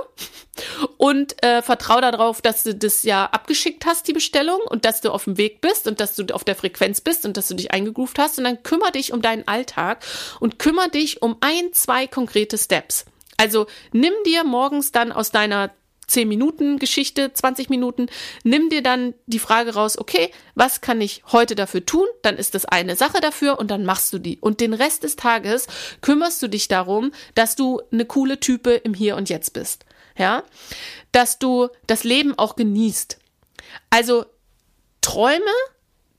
und 0.97 1.43
äh, 1.43 1.63
vertrau 1.63 2.01
darauf, 2.01 2.41
dass 2.41 2.63
du 2.63 2.75
das 2.75 3.03
ja 3.03 3.27
abgeschickt 3.27 3.87
hast, 3.87 4.07
die 4.09 4.13
Bestellung, 4.13 4.61
und 4.69 4.85
dass 4.85 5.01
du 5.01 5.11
auf 5.11 5.25
dem 5.25 5.37
Weg 5.37 5.61
bist 5.61 5.87
und 5.89 6.01
dass 6.01 6.15
du 6.17 6.25
auf 6.35 6.45
der 6.45 6.55
Frequenz 6.55 7.01
bist 7.01 7.27
und 7.27 7.37
dass 7.37 7.49
du 7.49 7.55
dich 7.55 7.73
eingegroovt 7.73 8.19
hast. 8.19 8.39
Und 8.39 8.45
dann 8.45 8.63
kümmere 8.63 8.93
dich 8.93 9.13
um 9.13 9.23
deinen 9.23 9.47
Alltag 9.49 10.05
und 10.41 10.59
kümmere 10.59 10.91
dich 10.91 11.23
um 11.23 11.37
ein, 11.41 11.73
zwei 11.73 12.07
konkrete 12.07 12.59
Steps. 12.59 13.05
Also 13.37 13.67
nimm 13.93 14.13
dir 14.27 14.45
morgens 14.45 14.93
dann 14.93 15.11
aus 15.13 15.31
deiner 15.31 15.71
10 16.07 16.29
Minuten 16.29 16.79
Geschichte, 16.79 17.33
20 17.33 17.71
Minuten, 17.71 18.07
nimm 18.43 18.69
dir 18.69 18.83
dann 18.83 19.15
die 19.27 19.39
Frage 19.39 19.75
raus, 19.75 19.99
okay, 19.99 20.31
was 20.55 20.81
kann 20.81 21.01
ich 21.01 21.23
heute 21.33 21.55
dafür 21.55 21.85
tun? 21.85 22.07
Dann 22.23 22.37
ist 22.37 22.55
das 22.55 22.65
eine 22.65 22.97
Sache 22.97 23.21
dafür 23.21 23.59
und 23.59 23.71
dann 23.71 23.85
machst 23.85 24.13
du 24.13 24.19
die. 24.19 24.39
Und 24.41 24.61
den 24.61 24.75
Rest 24.75 25.05
des 25.05 25.17
Tages 25.17 25.67
kümmerst 26.01 26.43
du 26.43 26.49
dich 26.49 26.69
darum, 26.69 27.13
dass 27.35 27.57
du 27.57 27.81
eine 27.93 28.05
coole 28.05 28.41
Type 28.41 28.73
im 28.73 28.95
Hier 28.95 29.17
und 29.17 29.29
Jetzt 29.29 29.53
bist. 29.53 29.85
Ja? 30.17 30.45
Dass 31.13 31.39
du 31.39 31.69
das 31.87 32.05
Leben 32.05 32.39
auch 32.39 32.57
genießt. 32.57 33.19
Also 33.91 34.27
träume 35.01 35.45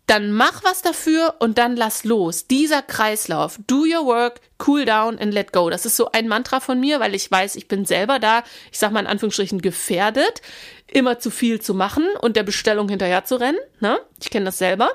dann 0.08 0.32
mach 0.32 0.64
was 0.64 0.82
dafür 0.82 1.36
und 1.40 1.58
dann 1.58 1.76
lass 1.76 2.04
los. 2.04 2.48
Dieser 2.48 2.82
Kreislauf. 2.82 3.60
Do 3.68 3.86
your 3.86 4.06
work, 4.06 4.42
cool 4.66 4.86
down 4.86 5.18
and 5.18 5.34
let 5.34 5.52
go. 5.52 5.70
Das 5.70 5.86
ist 5.86 5.98
so 5.98 6.12
ein 6.12 6.28
Mantra 6.28 6.60
von 6.60 6.80
mir, 6.80 7.00
weil 7.00 7.16
ich 7.16 7.30
weiß, 7.30 7.56
ich 7.56 7.68
bin 7.68 7.86
selber 7.86 8.20
da, 8.20 8.44
ich 8.72 8.80
sag 8.80 8.92
mal 8.92 9.00
in 9.02 9.08
Anführungsstrichen, 9.08 9.62
gefährdet, 9.62 10.42
immer 10.88 11.20
zu 11.20 11.32
viel 11.32 11.60
zu 11.60 11.74
machen 11.74 12.06
und 12.22 12.36
der 12.36 12.44
Bestellung 12.44 12.90
hinterher 12.90 13.26
zu 13.26 13.40
rennen. 13.40 13.60
Ne? 13.80 14.00
Ich 14.22 14.30
kenne 14.30 14.46
das 14.46 14.58
selber. 14.58 14.92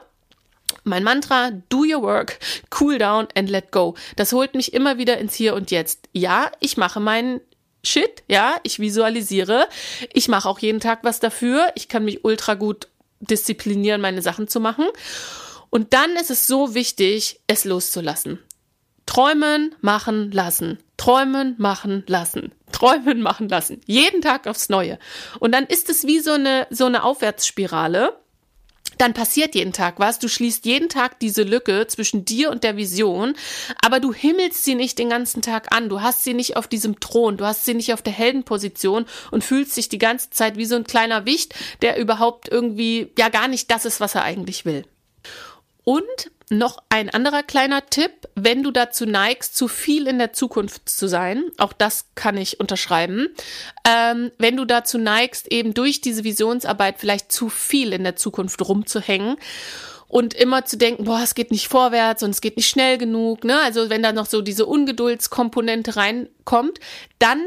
Mein 0.84 1.02
Mantra, 1.02 1.50
do 1.68 1.78
your 1.78 2.02
work, 2.02 2.38
cool 2.80 2.98
down 2.98 3.26
and 3.34 3.50
let 3.50 3.72
go. 3.72 3.96
Das 4.16 4.32
holt 4.32 4.54
mich 4.54 4.72
immer 4.72 4.98
wieder 4.98 5.18
ins 5.18 5.34
Hier 5.34 5.54
und 5.54 5.70
Jetzt. 5.70 6.08
Ja, 6.12 6.52
ich 6.60 6.76
mache 6.76 7.00
meinen 7.00 7.40
Shit, 7.82 8.22
ja, 8.28 8.56
ich 8.62 8.78
visualisiere. 8.78 9.66
Ich 10.12 10.28
mache 10.28 10.48
auch 10.48 10.58
jeden 10.58 10.80
Tag 10.80 11.00
was 11.02 11.18
dafür. 11.18 11.68
Ich 11.74 11.88
kann 11.88 12.04
mich 12.04 12.24
ultra 12.24 12.54
gut 12.54 12.88
disziplinieren, 13.20 14.00
meine 14.00 14.22
Sachen 14.22 14.48
zu 14.48 14.60
machen. 14.60 14.86
Und 15.70 15.92
dann 15.92 16.16
ist 16.16 16.30
es 16.30 16.46
so 16.46 16.74
wichtig, 16.74 17.40
es 17.46 17.64
loszulassen. 17.64 18.40
Träumen, 19.06 19.74
machen, 19.80 20.30
lassen. 20.30 20.78
Träumen, 20.96 21.54
machen, 21.58 22.04
lassen. 22.06 22.52
Träumen, 22.72 23.22
machen, 23.22 23.48
lassen. 23.48 23.80
Jeden 23.86 24.20
Tag 24.20 24.46
aufs 24.46 24.68
Neue. 24.68 24.98
Und 25.38 25.52
dann 25.52 25.64
ist 25.66 25.90
es 25.90 26.06
wie 26.06 26.20
so 26.20 26.32
eine, 26.32 26.66
so 26.70 26.86
eine 26.86 27.02
Aufwärtsspirale 27.02 28.16
dann 29.00 29.14
passiert 29.14 29.54
jeden 29.54 29.72
Tag 29.72 29.98
was. 29.98 30.18
Du 30.18 30.28
schließt 30.28 30.66
jeden 30.66 30.88
Tag 30.88 31.18
diese 31.20 31.42
Lücke 31.42 31.86
zwischen 31.86 32.24
dir 32.24 32.50
und 32.50 32.64
der 32.64 32.76
Vision, 32.76 33.34
aber 33.82 34.00
du 34.00 34.12
himmelst 34.12 34.64
sie 34.64 34.74
nicht 34.74 34.98
den 34.98 35.08
ganzen 35.08 35.42
Tag 35.42 35.74
an. 35.74 35.88
Du 35.88 36.02
hast 36.02 36.24
sie 36.24 36.34
nicht 36.34 36.56
auf 36.56 36.68
diesem 36.68 37.00
Thron, 37.00 37.36
du 37.36 37.46
hast 37.46 37.64
sie 37.64 37.74
nicht 37.74 37.92
auf 37.92 38.02
der 38.02 38.12
Heldenposition 38.12 39.06
und 39.30 39.44
fühlst 39.44 39.76
dich 39.76 39.88
die 39.88 39.98
ganze 39.98 40.30
Zeit 40.30 40.56
wie 40.56 40.66
so 40.66 40.76
ein 40.76 40.84
kleiner 40.84 41.24
Wicht, 41.24 41.54
der 41.82 41.98
überhaupt 41.98 42.48
irgendwie 42.48 43.10
ja 43.18 43.28
gar 43.28 43.48
nicht 43.48 43.70
das 43.70 43.84
ist, 43.84 44.00
was 44.00 44.14
er 44.14 44.22
eigentlich 44.22 44.64
will. 44.64 44.84
Und 45.84 46.30
noch 46.50 46.82
ein 46.88 47.10
anderer 47.10 47.42
kleiner 47.42 47.86
Tipp, 47.86 48.10
wenn 48.34 48.62
du 48.62 48.70
dazu 48.70 49.06
neigst, 49.06 49.56
zu 49.56 49.68
viel 49.68 50.06
in 50.06 50.18
der 50.18 50.32
Zukunft 50.32 50.88
zu 50.88 51.08
sein, 51.08 51.44
auch 51.58 51.72
das 51.72 52.06
kann 52.16 52.36
ich 52.36 52.60
unterschreiben, 52.60 53.28
ähm, 53.88 54.32
wenn 54.38 54.56
du 54.56 54.64
dazu 54.64 54.98
neigst, 54.98 55.50
eben 55.50 55.74
durch 55.74 56.00
diese 56.00 56.24
Visionsarbeit 56.24 56.96
vielleicht 56.98 57.30
zu 57.32 57.48
viel 57.48 57.92
in 57.92 58.02
der 58.02 58.16
Zukunft 58.16 58.66
rumzuhängen 58.66 59.36
und 60.08 60.34
immer 60.34 60.64
zu 60.64 60.76
denken, 60.76 61.04
boah, 61.04 61.20
es 61.22 61.36
geht 61.36 61.52
nicht 61.52 61.68
vorwärts 61.68 62.24
und 62.24 62.30
es 62.30 62.40
geht 62.40 62.56
nicht 62.56 62.68
schnell 62.68 62.98
genug, 62.98 63.44
ne? 63.44 63.60
Also 63.62 63.88
wenn 63.88 64.02
da 64.02 64.12
noch 64.12 64.26
so 64.26 64.42
diese 64.42 64.66
Ungeduldskomponente 64.66 65.94
reinkommt, 65.94 66.80
dann 67.20 67.46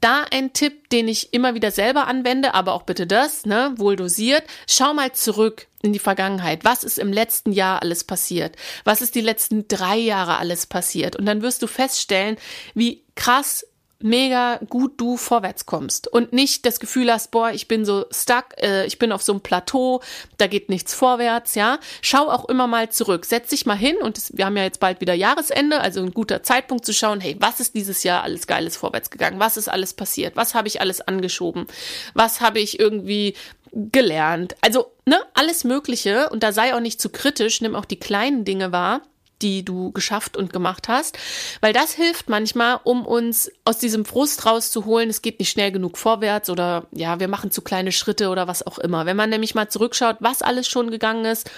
da 0.00 0.24
ein 0.30 0.52
Tipp, 0.52 0.90
den 0.90 1.08
ich 1.08 1.32
immer 1.32 1.54
wieder 1.54 1.70
selber 1.70 2.06
anwende, 2.06 2.54
aber 2.54 2.72
auch 2.72 2.82
bitte 2.82 3.06
das, 3.06 3.46
ne, 3.46 3.72
wohl 3.76 3.96
dosiert. 3.96 4.44
Schau 4.66 4.94
mal 4.94 5.12
zurück 5.12 5.66
in 5.82 5.92
die 5.92 5.98
Vergangenheit. 5.98 6.64
Was 6.64 6.84
ist 6.84 6.98
im 6.98 7.12
letzten 7.12 7.52
Jahr 7.52 7.82
alles 7.82 8.04
passiert? 8.04 8.56
Was 8.84 9.02
ist 9.02 9.14
die 9.14 9.20
letzten 9.20 9.68
drei 9.68 9.96
Jahre 9.96 10.38
alles 10.38 10.66
passiert? 10.66 11.16
Und 11.16 11.26
dann 11.26 11.42
wirst 11.42 11.62
du 11.62 11.66
feststellen, 11.66 12.36
wie 12.74 13.02
krass 13.14 13.64
mega 14.02 14.58
gut 14.68 15.00
du 15.00 15.16
vorwärts 15.16 15.66
kommst 15.66 16.08
und 16.08 16.32
nicht 16.32 16.66
das 16.66 16.80
Gefühl 16.80 17.12
hast, 17.12 17.30
boah, 17.30 17.50
ich 17.50 17.68
bin 17.68 17.84
so 17.84 18.06
stuck, 18.10 18.46
äh, 18.58 18.86
ich 18.86 18.98
bin 18.98 19.12
auf 19.12 19.22
so 19.22 19.32
einem 19.32 19.40
Plateau, 19.40 20.02
da 20.38 20.46
geht 20.46 20.68
nichts 20.68 20.94
vorwärts, 20.94 21.54
ja. 21.54 21.78
Schau 22.02 22.28
auch 22.30 22.48
immer 22.48 22.66
mal 22.66 22.90
zurück, 22.90 23.24
setz 23.26 23.50
dich 23.50 23.66
mal 23.66 23.76
hin 23.76 23.96
und 23.98 24.16
das, 24.16 24.36
wir 24.36 24.46
haben 24.46 24.56
ja 24.56 24.64
jetzt 24.64 24.80
bald 24.80 25.00
wieder 25.00 25.14
Jahresende, 25.14 25.80
also 25.80 26.00
ein 26.00 26.12
guter 26.12 26.42
Zeitpunkt 26.42 26.84
zu 26.84 26.92
schauen, 26.92 27.20
hey, 27.20 27.36
was 27.38 27.60
ist 27.60 27.74
dieses 27.74 28.02
Jahr 28.02 28.22
alles 28.22 28.46
geiles 28.46 28.76
vorwärts 28.76 29.10
gegangen? 29.10 29.40
Was 29.40 29.56
ist 29.56 29.68
alles 29.68 29.94
passiert? 29.94 30.36
Was 30.36 30.54
habe 30.54 30.68
ich 30.68 30.80
alles 30.80 31.00
angeschoben? 31.00 31.66
Was 32.14 32.40
habe 32.40 32.60
ich 32.60 32.80
irgendwie 32.80 33.34
gelernt? 33.72 34.56
Also, 34.60 34.92
ne, 35.04 35.20
alles 35.34 35.64
Mögliche 35.64 36.30
und 36.30 36.42
da 36.42 36.52
sei 36.52 36.74
auch 36.74 36.80
nicht 36.80 37.00
zu 37.00 37.10
kritisch, 37.10 37.60
nimm 37.60 37.76
auch 37.76 37.84
die 37.84 38.00
kleinen 38.00 38.44
Dinge 38.44 38.72
wahr 38.72 39.02
die 39.42 39.64
du 39.64 39.92
geschafft 39.92 40.36
und 40.36 40.52
gemacht 40.52 40.88
hast, 40.88 41.18
weil 41.60 41.72
das 41.72 41.92
hilft 41.92 42.28
manchmal, 42.28 42.80
um 42.84 43.06
uns 43.06 43.50
aus 43.64 43.78
diesem 43.78 44.04
Frust 44.04 44.46
rauszuholen, 44.46 45.10
es 45.10 45.22
geht 45.22 45.38
nicht 45.38 45.50
schnell 45.50 45.72
genug 45.72 45.98
vorwärts 45.98 46.50
oder 46.50 46.86
ja, 46.92 47.20
wir 47.20 47.28
machen 47.28 47.50
zu 47.50 47.62
kleine 47.62 47.92
Schritte 47.92 48.28
oder 48.28 48.48
was 48.48 48.66
auch 48.66 48.78
immer. 48.78 49.06
Wenn 49.06 49.16
man 49.16 49.30
nämlich 49.30 49.54
mal 49.54 49.68
zurückschaut, 49.68 50.16
was 50.20 50.42
alles 50.42 50.68
schon 50.68 50.90
gegangen 50.90 51.24
ist, 51.24 51.50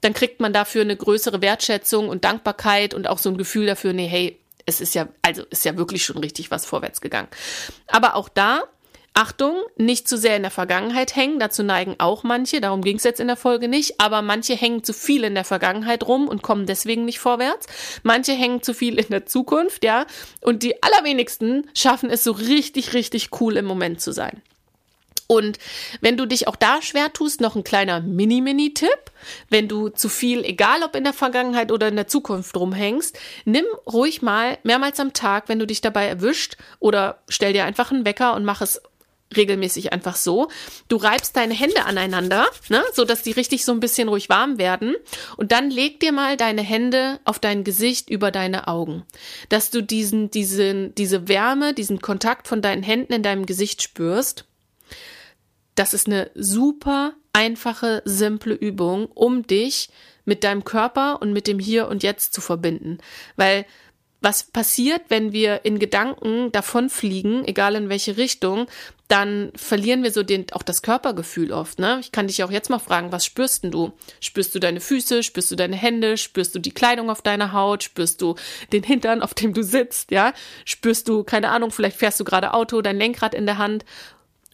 dann 0.00 0.14
kriegt 0.14 0.40
man 0.40 0.52
dafür 0.52 0.82
eine 0.82 0.96
größere 0.96 1.42
Wertschätzung 1.42 2.08
und 2.08 2.24
Dankbarkeit 2.24 2.94
und 2.94 3.08
auch 3.08 3.18
so 3.18 3.30
ein 3.30 3.38
Gefühl 3.38 3.66
dafür, 3.66 3.92
nee, 3.92 4.06
hey, 4.06 4.38
es 4.66 4.80
ist 4.80 4.94
ja, 4.94 5.08
also 5.22 5.44
ist 5.50 5.64
ja 5.64 5.76
wirklich 5.76 6.04
schon 6.04 6.18
richtig 6.18 6.50
was 6.50 6.66
vorwärts 6.66 7.00
gegangen. 7.00 7.28
Aber 7.86 8.14
auch 8.14 8.28
da 8.28 8.64
Achtung, 9.14 9.56
nicht 9.76 10.08
zu 10.08 10.16
sehr 10.16 10.36
in 10.36 10.42
der 10.42 10.50
Vergangenheit 10.50 11.16
hängen, 11.16 11.40
dazu 11.40 11.62
neigen 11.62 11.96
auch 11.98 12.22
manche, 12.22 12.60
darum 12.60 12.82
ging 12.82 12.96
es 12.96 13.04
jetzt 13.04 13.18
in 13.18 13.26
der 13.26 13.36
Folge 13.36 13.66
nicht, 13.66 14.00
aber 14.00 14.22
manche 14.22 14.54
hängen 14.54 14.84
zu 14.84 14.92
viel 14.92 15.24
in 15.24 15.34
der 15.34 15.44
Vergangenheit 15.44 16.06
rum 16.06 16.28
und 16.28 16.42
kommen 16.42 16.66
deswegen 16.66 17.04
nicht 17.04 17.18
vorwärts. 17.18 17.66
Manche 18.04 18.32
hängen 18.32 18.62
zu 18.62 18.74
viel 18.74 18.98
in 18.98 19.08
der 19.08 19.26
Zukunft, 19.26 19.84
ja, 19.84 20.06
und 20.40 20.62
die 20.62 20.82
allerwenigsten 20.82 21.68
schaffen 21.74 22.10
es 22.10 22.22
so 22.22 22.32
richtig, 22.32 22.94
richtig 22.94 23.30
cool 23.40 23.56
im 23.56 23.64
Moment 23.64 24.00
zu 24.00 24.12
sein. 24.12 24.40
Und 25.30 25.58
wenn 26.00 26.16
du 26.16 26.26
dich 26.26 26.48
auch 26.48 26.56
da 26.56 26.80
schwer 26.80 27.12
tust, 27.12 27.42
noch 27.42 27.54
ein 27.54 27.62
kleiner 27.62 28.00
Mini-Mini-Tipp. 28.00 29.12
Wenn 29.50 29.68
du 29.68 29.90
zu 29.90 30.08
viel, 30.08 30.42
egal 30.42 30.82
ob 30.82 30.96
in 30.96 31.04
der 31.04 31.12
Vergangenheit 31.12 31.70
oder 31.70 31.88
in 31.88 31.96
der 31.96 32.06
Zukunft 32.06 32.56
rumhängst, 32.56 33.18
nimm 33.44 33.66
ruhig 33.86 34.22
mal 34.22 34.56
mehrmals 34.62 34.98
am 35.00 35.12
Tag, 35.12 35.48
wenn 35.48 35.58
du 35.58 35.66
dich 35.66 35.82
dabei 35.82 36.06
erwischt, 36.06 36.56
oder 36.80 37.18
stell 37.28 37.52
dir 37.52 37.66
einfach 37.66 37.92
einen 37.92 38.06
Wecker 38.06 38.34
und 38.34 38.44
mach 38.46 38.62
es 38.62 38.80
regelmäßig 39.36 39.92
einfach 39.92 40.16
so. 40.16 40.48
Du 40.88 40.96
reibst 40.96 41.36
deine 41.36 41.54
Hände 41.54 41.84
aneinander, 41.84 42.46
ne, 42.68 42.82
so 42.92 43.04
dass 43.04 43.22
die 43.22 43.32
richtig 43.32 43.64
so 43.64 43.72
ein 43.72 43.80
bisschen 43.80 44.08
ruhig 44.08 44.28
warm 44.28 44.58
werden 44.58 44.94
und 45.36 45.52
dann 45.52 45.70
leg 45.70 46.00
dir 46.00 46.12
mal 46.12 46.36
deine 46.36 46.62
Hände 46.62 47.20
auf 47.24 47.38
dein 47.38 47.64
Gesicht 47.64 48.10
über 48.10 48.30
deine 48.30 48.68
Augen, 48.68 49.04
dass 49.48 49.70
du 49.70 49.82
diesen 49.82 50.30
diesen 50.30 50.94
diese 50.94 51.28
Wärme, 51.28 51.74
diesen 51.74 52.00
Kontakt 52.00 52.48
von 52.48 52.62
deinen 52.62 52.82
Händen 52.82 53.12
in 53.12 53.22
deinem 53.22 53.46
Gesicht 53.46 53.82
spürst. 53.82 54.44
Das 55.74 55.94
ist 55.94 56.06
eine 56.06 56.30
super 56.34 57.14
einfache, 57.32 58.02
simple 58.04 58.54
Übung, 58.54 59.06
um 59.06 59.46
dich 59.46 59.90
mit 60.24 60.44
deinem 60.44 60.64
Körper 60.64 61.22
und 61.22 61.32
mit 61.32 61.46
dem 61.46 61.58
Hier 61.58 61.88
und 61.88 62.02
Jetzt 62.02 62.34
zu 62.34 62.40
verbinden, 62.40 62.98
weil 63.36 63.64
was 64.20 64.42
passiert, 64.42 65.02
wenn 65.08 65.32
wir 65.32 65.64
in 65.64 65.78
Gedanken 65.78 66.50
davonfliegen, 66.50 67.46
egal 67.46 67.76
in 67.76 67.88
welche 67.88 68.16
Richtung, 68.16 68.66
dann 69.06 69.52
verlieren 69.54 70.02
wir 70.02 70.10
so 70.10 70.22
den, 70.22 70.46
auch 70.52 70.62
das 70.62 70.82
Körpergefühl 70.82 71.52
oft, 71.52 71.78
ne? 71.78 71.98
Ich 72.00 72.12
kann 72.12 72.26
dich 72.26 72.42
auch 72.42 72.50
jetzt 72.50 72.68
mal 72.68 72.78
fragen, 72.78 73.10
was 73.10 73.24
spürst 73.24 73.64
denn 73.64 73.70
du? 73.70 73.92
Spürst 74.20 74.54
du 74.54 74.58
deine 74.58 74.80
Füße? 74.80 75.22
Spürst 75.22 75.50
du 75.50 75.56
deine 75.56 75.76
Hände? 75.76 76.18
Spürst 76.18 76.54
du 76.54 76.58
die 76.58 76.72
Kleidung 76.72 77.08
auf 77.08 77.22
deiner 77.22 77.52
Haut? 77.52 77.84
Spürst 77.84 78.20
du 78.20 78.34
den 78.72 78.82
Hintern, 78.82 79.22
auf 79.22 79.34
dem 79.34 79.54
du 79.54 79.62
sitzt, 79.62 80.10
ja? 80.10 80.34
Spürst 80.64 81.08
du, 81.08 81.24
keine 81.24 81.50
Ahnung, 81.50 81.70
vielleicht 81.70 81.96
fährst 81.96 82.20
du 82.20 82.24
gerade 82.24 82.52
Auto, 82.52 82.82
dein 82.82 82.98
Lenkrad 82.98 83.34
in 83.34 83.46
der 83.46 83.58
Hand. 83.58 83.84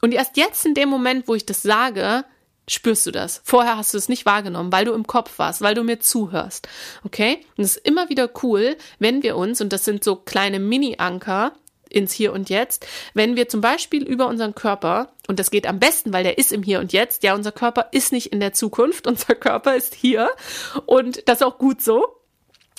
Und 0.03 0.12
erst 0.12 0.37
jetzt 0.37 0.64
in 0.66 0.74
dem 0.74 0.88
Moment, 0.88 1.27
wo 1.27 1.35
ich 1.35 1.46
das 1.46 1.62
sage, 1.62 2.24
spürst 2.68 3.07
du 3.07 3.11
das. 3.11 3.40
Vorher 3.44 3.77
hast 3.77 3.94
du 3.94 3.98
es 3.98 4.09
nicht 4.09 4.27
wahrgenommen, 4.27 4.72
weil 4.72 4.85
du 4.85 4.92
im 4.92 5.07
Kopf 5.07 5.38
warst, 5.38 5.61
weil 5.61 5.74
du 5.74 5.83
mir 5.83 6.00
zuhörst. 6.00 6.68
Okay? 7.05 7.40
Und 7.57 7.64
es 7.64 7.77
ist 7.77 7.87
immer 7.87 8.09
wieder 8.09 8.31
cool, 8.42 8.77
wenn 8.98 9.22
wir 9.22 9.37
uns, 9.37 9.61
und 9.61 9.72
das 9.72 9.85
sind 9.85 10.05
so 10.05 10.16
kleine 10.16 10.59
Mini-Anker, 10.59 11.53
ins 11.94 12.12
Hier 12.12 12.33
und 12.33 12.50
Jetzt, 12.50 12.87
wenn 13.14 13.37
wir 13.37 13.48
zum 13.48 13.61
Beispiel 13.61 14.03
über 14.05 14.27
unseren 14.27 14.55
Körper, 14.55 15.12
und 15.29 15.38
das 15.38 15.50
geht 15.50 15.66
am 15.66 15.79
besten, 15.79 16.12
weil 16.12 16.24
der 16.24 16.38
ist 16.38 16.53
im 16.53 16.62
Hier 16.62 16.81
und 16.81 16.92
Jetzt, 16.92 17.22
ja, 17.22 17.35
unser 17.35 17.53
Körper 17.53 17.88
ist 17.92 18.12
nicht 18.12 18.33
in 18.33 18.40
der 18.40 18.53
Zukunft, 18.53 19.07
unser 19.07 19.35
Körper 19.35 19.77
ist 19.77 19.94
hier 19.94 20.31
und 20.87 21.29
das 21.29 21.40
ist 21.40 21.46
auch 21.46 21.59
gut 21.59 21.81
so. 21.81 22.05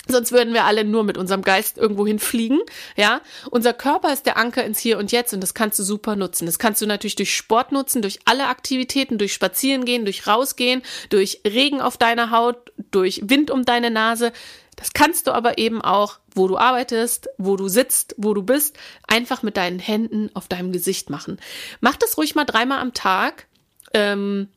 Sonst 0.08 0.32
würden 0.32 0.54
wir 0.54 0.64
alle 0.64 0.84
nur 0.84 1.04
mit 1.04 1.18
unserem 1.18 1.42
Geist 1.42 1.78
irgendwo 1.78 2.06
hinfliegen, 2.06 2.60
ja. 2.96 3.20
Unser 3.50 3.72
Körper 3.72 4.12
ist 4.12 4.26
der 4.26 4.36
Anker 4.36 4.64
ins 4.64 4.78
Hier 4.78 4.98
und 4.98 5.12
Jetzt 5.12 5.34
und 5.34 5.40
das 5.40 5.54
kannst 5.54 5.78
du 5.78 5.82
super 5.82 6.16
nutzen. 6.16 6.46
Das 6.46 6.58
kannst 6.58 6.80
du 6.80 6.86
natürlich 6.86 7.16
durch 7.16 7.34
Sport 7.34 7.72
nutzen, 7.72 8.02
durch 8.02 8.20
alle 8.24 8.46
Aktivitäten, 8.46 9.18
durch 9.18 9.32
Spazierengehen, 9.32 10.04
durch 10.04 10.26
Rausgehen, 10.26 10.82
durch 11.08 11.40
Regen 11.46 11.80
auf 11.80 11.96
deiner 11.96 12.30
Haut, 12.30 12.72
durch 12.90 13.22
Wind 13.24 13.50
um 13.50 13.64
deine 13.64 13.90
Nase. 13.90 14.32
Das 14.76 14.92
kannst 14.92 15.26
du 15.26 15.32
aber 15.32 15.58
eben 15.58 15.80
auch, 15.80 16.18
wo 16.34 16.46
du 16.46 16.58
arbeitest, 16.58 17.28
wo 17.38 17.56
du 17.56 17.66
sitzt, 17.66 18.14
wo 18.18 18.34
du 18.34 18.42
bist, 18.42 18.76
einfach 19.08 19.42
mit 19.42 19.56
deinen 19.56 19.78
Händen 19.78 20.30
auf 20.34 20.48
deinem 20.48 20.70
Gesicht 20.70 21.08
machen. 21.10 21.40
Mach 21.80 21.96
das 21.96 22.18
ruhig 22.18 22.34
mal 22.34 22.44
dreimal 22.44 22.80
am 22.80 22.92
Tag. 22.92 23.46
Ähm, 23.94 24.48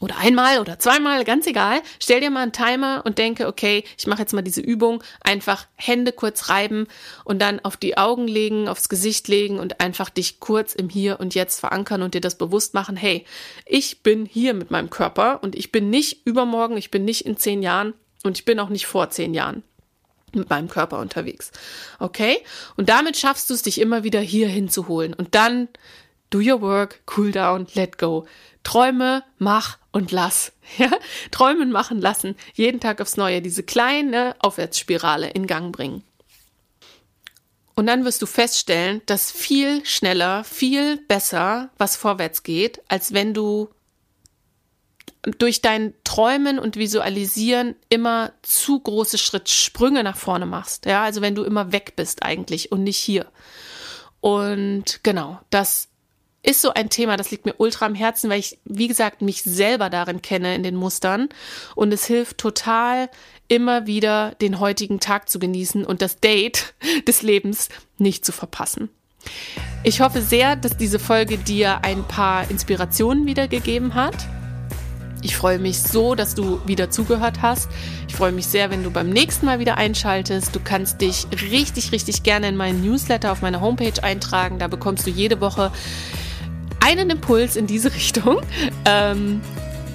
oder 0.00 0.16
einmal 0.18 0.60
oder 0.60 0.78
zweimal, 0.78 1.24
ganz 1.24 1.46
egal. 1.46 1.80
Stell 2.00 2.20
dir 2.20 2.30
mal 2.30 2.42
einen 2.42 2.52
Timer 2.52 3.02
und 3.04 3.18
denke, 3.18 3.46
okay, 3.46 3.84
ich 3.98 4.06
mache 4.06 4.20
jetzt 4.20 4.32
mal 4.32 4.42
diese 4.42 4.60
Übung. 4.60 5.02
Einfach 5.20 5.66
Hände 5.74 6.12
kurz 6.12 6.48
reiben 6.48 6.86
und 7.24 7.40
dann 7.40 7.60
auf 7.60 7.76
die 7.76 7.98
Augen 7.98 8.28
legen, 8.28 8.68
aufs 8.68 8.88
Gesicht 8.88 9.28
legen 9.28 9.58
und 9.58 9.80
einfach 9.80 10.10
dich 10.10 10.40
kurz 10.40 10.74
im 10.74 10.88
Hier 10.88 11.18
und 11.20 11.34
Jetzt 11.34 11.60
verankern 11.60 12.02
und 12.02 12.14
dir 12.14 12.20
das 12.20 12.38
bewusst 12.38 12.74
machen. 12.74 12.96
Hey, 12.96 13.24
ich 13.66 14.02
bin 14.02 14.24
hier 14.24 14.54
mit 14.54 14.70
meinem 14.70 14.90
Körper 14.90 15.42
und 15.42 15.56
ich 15.56 15.72
bin 15.72 15.90
nicht 15.90 16.26
übermorgen, 16.26 16.76
ich 16.76 16.90
bin 16.90 17.04
nicht 17.04 17.26
in 17.26 17.36
zehn 17.36 17.62
Jahren 17.62 17.94
und 18.22 18.38
ich 18.38 18.44
bin 18.44 18.60
auch 18.60 18.68
nicht 18.68 18.86
vor 18.86 19.10
zehn 19.10 19.34
Jahren 19.34 19.62
mit 20.32 20.50
meinem 20.50 20.68
Körper 20.68 20.98
unterwegs. 20.98 21.50
Okay? 21.98 22.38
Und 22.76 22.88
damit 22.88 23.16
schaffst 23.16 23.50
du 23.50 23.54
es, 23.54 23.62
dich 23.62 23.80
immer 23.80 24.04
wieder 24.04 24.20
hier 24.20 24.48
hinzuholen. 24.48 25.14
Und 25.14 25.34
dann 25.34 25.68
do 26.30 26.38
your 26.38 26.60
work, 26.60 27.00
cool 27.16 27.30
down, 27.30 27.66
let 27.74 27.98
go. 27.98 28.26
Träume, 28.62 29.24
mach 29.38 29.78
und 29.92 30.12
lass. 30.12 30.52
Ja? 30.76 30.90
Träumen, 31.30 31.72
machen, 31.72 31.98
lassen. 31.98 32.36
Jeden 32.52 32.78
Tag 32.78 33.00
aufs 33.00 33.16
Neue 33.16 33.40
diese 33.40 33.62
kleine 33.62 34.36
Aufwärtsspirale 34.40 35.30
in 35.30 35.46
Gang 35.46 35.74
bringen. 35.74 36.02
Und 37.74 37.86
dann 37.86 38.04
wirst 38.04 38.20
du 38.20 38.26
feststellen, 38.26 39.00
dass 39.06 39.32
viel 39.32 39.86
schneller, 39.86 40.44
viel 40.44 40.98
besser 41.08 41.70
was 41.78 41.96
vorwärts 41.96 42.42
geht, 42.42 42.82
als 42.88 43.14
wenn 43.14 43.32
du 43.32 43.70
durch 45.22 45.62
dein 45.62 45.94
Träumen 46.04 46.58
und 46.58 46.76
Visualisieren 46.76 47.76
immer 47.88 48.32
zu 48.42 48.80
große 48.80 49.16
Schrittsprünge 49.16 50.02
nach 50.02 50.16
vorne 50.16 50.44
machst. 50.44 50.86
Ja, 50.86 51.02
also 51.02 51.20
wenn 51.20 51.34
du 51.34 51.44
immer 51.44 51.72
weg 51.72 51.94
bist 51.96 52.22
eigentlich 52.22 52.72
und 52.72 52.82
nicht 52.84 52.98
hier. 52.98 53.26
Und 54.20 55.02
genau, 55.02 55.40
das 55.50 55.88
ist 56.42 56.62
so 56.62 56.72
ein 56.72 56.88
Thema, 56.88 57.16
das 57.16 57.30
liegt 57.30 57.46
mir 57.46 57.54
ultra 57.58 57.86
am 57.86 57.94
Herzen, 57.94 58.30
weil 58.30 58.38
ich, 58.38 58.58
wie 58.64 58.88
gesagt, 58.88 59.22
mich 59.22 59.42
selber 59.42 59.90
darin 59.90 60.22
kenne 60.22 60.54
in 60.54 60.62
den 60.62 60.76
Mustern. 60.76 61.28
Und 61.74 61.92
es 61.92 62.06
hilft 62.06 62.38
total, 62.38 63.10
immer 63.48 63.86
wieder 63.86 64.34
den 64.40 64.60
heutigen 64.60 65.00
Tag 65.00 65.28
zu 65.28 65.38
genießen 65.38 65.84
und 65.84 66.02
das 66.02 66.20
Date 66.20 66.74
des 67.06 67.22
Lebens 67.22 67.68
nicht 67.98 68.24
zu 68.24 68.32
verpassen. 68.32 68.90
Ich 69.82 70.00
hoffe 70.00 70.22
sehr, 70.22 70.54
dass 70.54 70.76
diese 70.76 70.98
Folge 70.98 71.38
dir 71.38 71.84
ein 71.84 72.04
paar 72.04 72.50
Inspirationen 72.50 73.26
wiedergegeben 73.26 73.94
hat. 73.94 74.14
Ich 75.20 75.36
freue 75.36 75.58
mich 75.58 75.80
so, 75.80 76.14
dass 76.14 76.36
du 76.36 76.60
wieder 76.66 76.90
zugehört 76.90 77.42
hast. 77.42 77.68
Ich 78.06 78.14
freue 78.14 78.30
mich 78.30 78.46
sehr, 78.46 78.70
wenn 78.70 78.84
du 78.84 78.90
beim 78.90 79.10
nächsten 79.10 79.46
Mal 79.46 79.58
wieder 79.58 79.76
einschaltest. 79.76 80.54
Du 80.54 80.60
kannst 80.62 81.00
dich 81.00 81.26
richtig, 81.50 81.90
richtig 81.90 82.22
gerne 82.22 82.48
in 82.48 82.56
meinen 82.56 82.82
Newsletter 82.82 83.32
auf 83.32 83.42
meiner 83.42 83.60
Homepage 83.60 84.02
eintragen. 84.02 84.60
Da 84.60 84.68
bekommst 84.68 85.06
du 85.06 85.10
jede 85.10 85.40
Woche 85.40 85.72
einen 86.88 87.10
Impuls 87.10 87.56
in 87.56 87.66
diese 87.66 87.92
Richtung. 87.94 88.40
Ähm, 88.84 89.40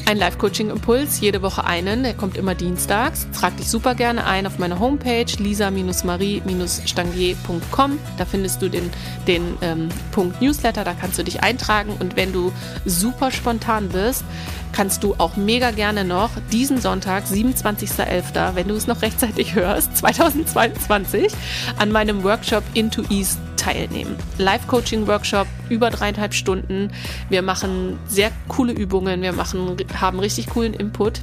ein 0.05 0.17
Live-Coaching-Impuls, 0.17 1.21
jede 1.21 1.41
Woche 1.41 1.63
einen. 1.63 2.03
Der 2.03 2.13
kommt 2.13 2.35
immer 2.35 2.55
dienstags. 2.55 3.25
Trag 3.31 3.55
dich 3.55 3.69
super 3.69 3.95
gerne 3.95 4.25
ein 4.25 4.45
auf 4.45 4.59
meine 4.59 4.77
Homepage 4.79 5.31
lisa-marie-stangier.com. 5.37 7.99
Da 8.17 8.25
findest 8.25 8.61
du 8.61 8.67
den, 8.69 8.89
den 9.27 9.57
ähm, 9.61 9.87
Punkt 10.11 10.41
Newsletter, 10.41 10.83
da 10.83 10.93
kannst 10.93 11.19
du 11.19 11.23
dich 11.23 11.41
eintragen. 11.41 11.95
Und 11.99 12.17
wenn 12.17 12.33
du 12.33 12.51
super 12.85 13.31
spontan 13.31 13.87
bist, 13.89 14.25
kannst 14.73 15.05
du 15.05 15.15
auch 15.19 15.37
mega 15.37 15.71
gerne 15.71 16.03
noch 16.03 16.31
diesen 16.51 16.81
Sonntag, 16.81 17.23
27.11., 17.25 18.55
wenn 18.55 18.67
du 18.67 18.75
es 18.75 18.87
noch 18.87 19.01
rechtzeitig 19.01 19.55
hörst, 19.55 19.95
2022, 19.95 21.31
an 21.77 21.91
meinem 21.91 22.23
Workshop 22.23 22.63
Into 22.73 23.03
East 23.09 23.39
teilnehmen. 23.63 24.15
Live-Coaching-Workshop, 24.37 25.47
über 25.69 25.89
dreieinhalb 25.89 26.33
Stunden. 26.33 26.91
Wir 27.29 27.41
machen 27.41 27.97
sehr 28.07 28.31
coole 28.47 28.73
Übungen, 28.73 29.21
wir 29.21 29.33
machen, 29.33 29.77
haben 29.99 30.19
richtig 30.19 30.47
coolen 30.47 30.73
Input. 30.73 31.21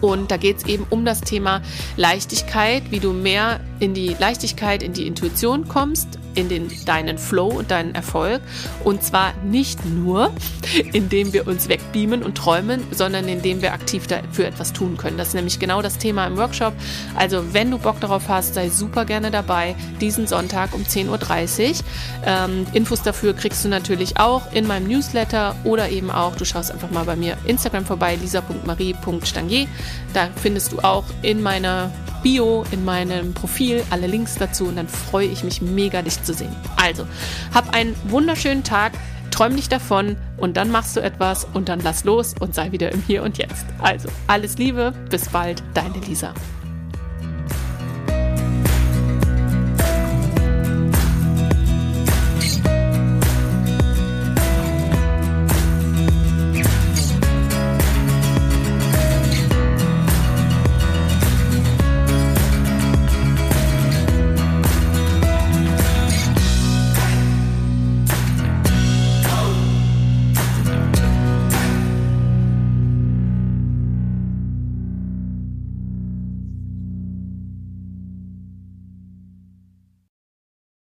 Und 0.00 0.30
da 0.30 0.36
geht 0.36 0.58
es 0.58 0.64
eben 0.66 0.84
um 0.90 1.04
das 1.04 1.20
Thema 1.20 1.62
Leichtigkeit, 1.96 2.90
wie 2.90 2.98
du 2.98 3.12
mehr 3.12 3.60
in 3.78 3.94
die 3.94 4.16
Leichtigkeit, 4.18 4.82
in 4.82 4.92
die 4.92 5.06
Intuition 5.06 5.68
kommst, 5.68 6.18
in 6.34 6.48
den, 6.48 6.70
deinen 6.84 7.18
Flow 7.18 7.48
und 7.48 7.70
deinen 7.70 7.94
Erfolg. 7.94 8.40
Und 8.84 9.02
zwar 9.02 9.34
nicht 9.44 9.84
nur, 9.84 10.32
indem 10.92 11.32
wir 11.32 11.46
uns 11.46 11.68
wegbeamen 11.68 12.22
und 12.22 12.36
träumen, 12.36 12.82
sondern 12.90 13.28
indem 13.28 13.62
wir 13.62 13.72
aktiv 13.72 14.06
dafür 14.06 14.46
etwas 14.46 14.72
tun 14.72 14.96
können. 14.96 15.16
Das 15.16 15.28
ist 15.28 15.34
nämlich 15.34 15.58
genau 15.58 15.82
das 15.82 15.98
Thema 15.98 16.26
im 16.26 16.36
Workshop. 16.36 16.74
Also 17.14 17.52
wenn 17.52 17.70
du 17.70 17.78
Bock 17.78 18.00
darauf 18.00 18.28
hast, 18.28 18.54
sei 18.54 18.68
super 18.68 19.04
gerne 19.04 19.30
dabei, 19.30 19.74
diesen 20.00 20.26
Sonntag 20.26 20.74
um 20.74 20.82
10.30 20.82 21.70
Uhr. 21.70 21.76
Ähm, 22.24 22.66
Infos 22.72 23.02
dafür 23.02 23.34
kriegst 23.34 23.64
du 23.64 23.68
natürlich 23.68 24.18
auch 24.18 24.52
in 24.52 24.66
meinem 24.66 24.88
Newsletter 24.88 25.56
oder 25.64 25.88
eben 25.90 26.10
auch, 26.10 26.36
du 26.36 26.44
schaust 26.44 26.70
einfach 26.70 26.90
mal 26.90 27.04
bei 27.04 27.16
mir 27.16 27.36
Instagram 27.46 27.84
vorbei, 27.84 28.16
lisa.marie.stangier. 28.16 29.66
Da 30.12 30.28
findest 30.36 30.72
du 30.72 30.80
auch 30.80 31.04
in 31.22 31.42
meiner 31.42 31.90
Bio, 32.22 32.64
in 32.70 32.84
meinem 32.84 33.34
Profil 33.34 33.82
alle 33.90 34.06
Links 34.06 34.36
dazu 34.36 34.66
und 34.66 34.76
dann 34.76 34.88
freue 34.88 35.26
ich 35.26 35.44
mich 35.44 35.60
mega, 35.60 36.02
dich 36.02 36.22
zu 36.22 36.32
sehen. 36.32 36.54
Also, 36.76 37.06
hab 37.52 37.74
einen 37.74 37.94
wunderschönen 38.04 38.64
Tag, 38.64 38.92
träum 39.30 39.56
dich 39.56 39.68
davon 39.68 40.16
und 40.36 40.56
dann 40.56 40.70
machst 40.70 40.96
du 40.96 41.00
etwas 41.00 41.46
und 41.52 41.68
dann 41.68 41.80
lass 41.80 42.04
los 42.04 42.34
und 42.38 42.54
sei 42.54 42.72
wieder 42.72 42.92
im 42.92 43.02
Hier 43.06 43.22
und 43.22 43.38
Jetzt. 43.38 43.66
Also, 43.80 44.08
alles 44.26 44.58
Liebe, 44.58 44.92
bis 45.10 45.28
bald, 45.28 45.62
deine 45.74 45.98
Lisa. 46.06 46.32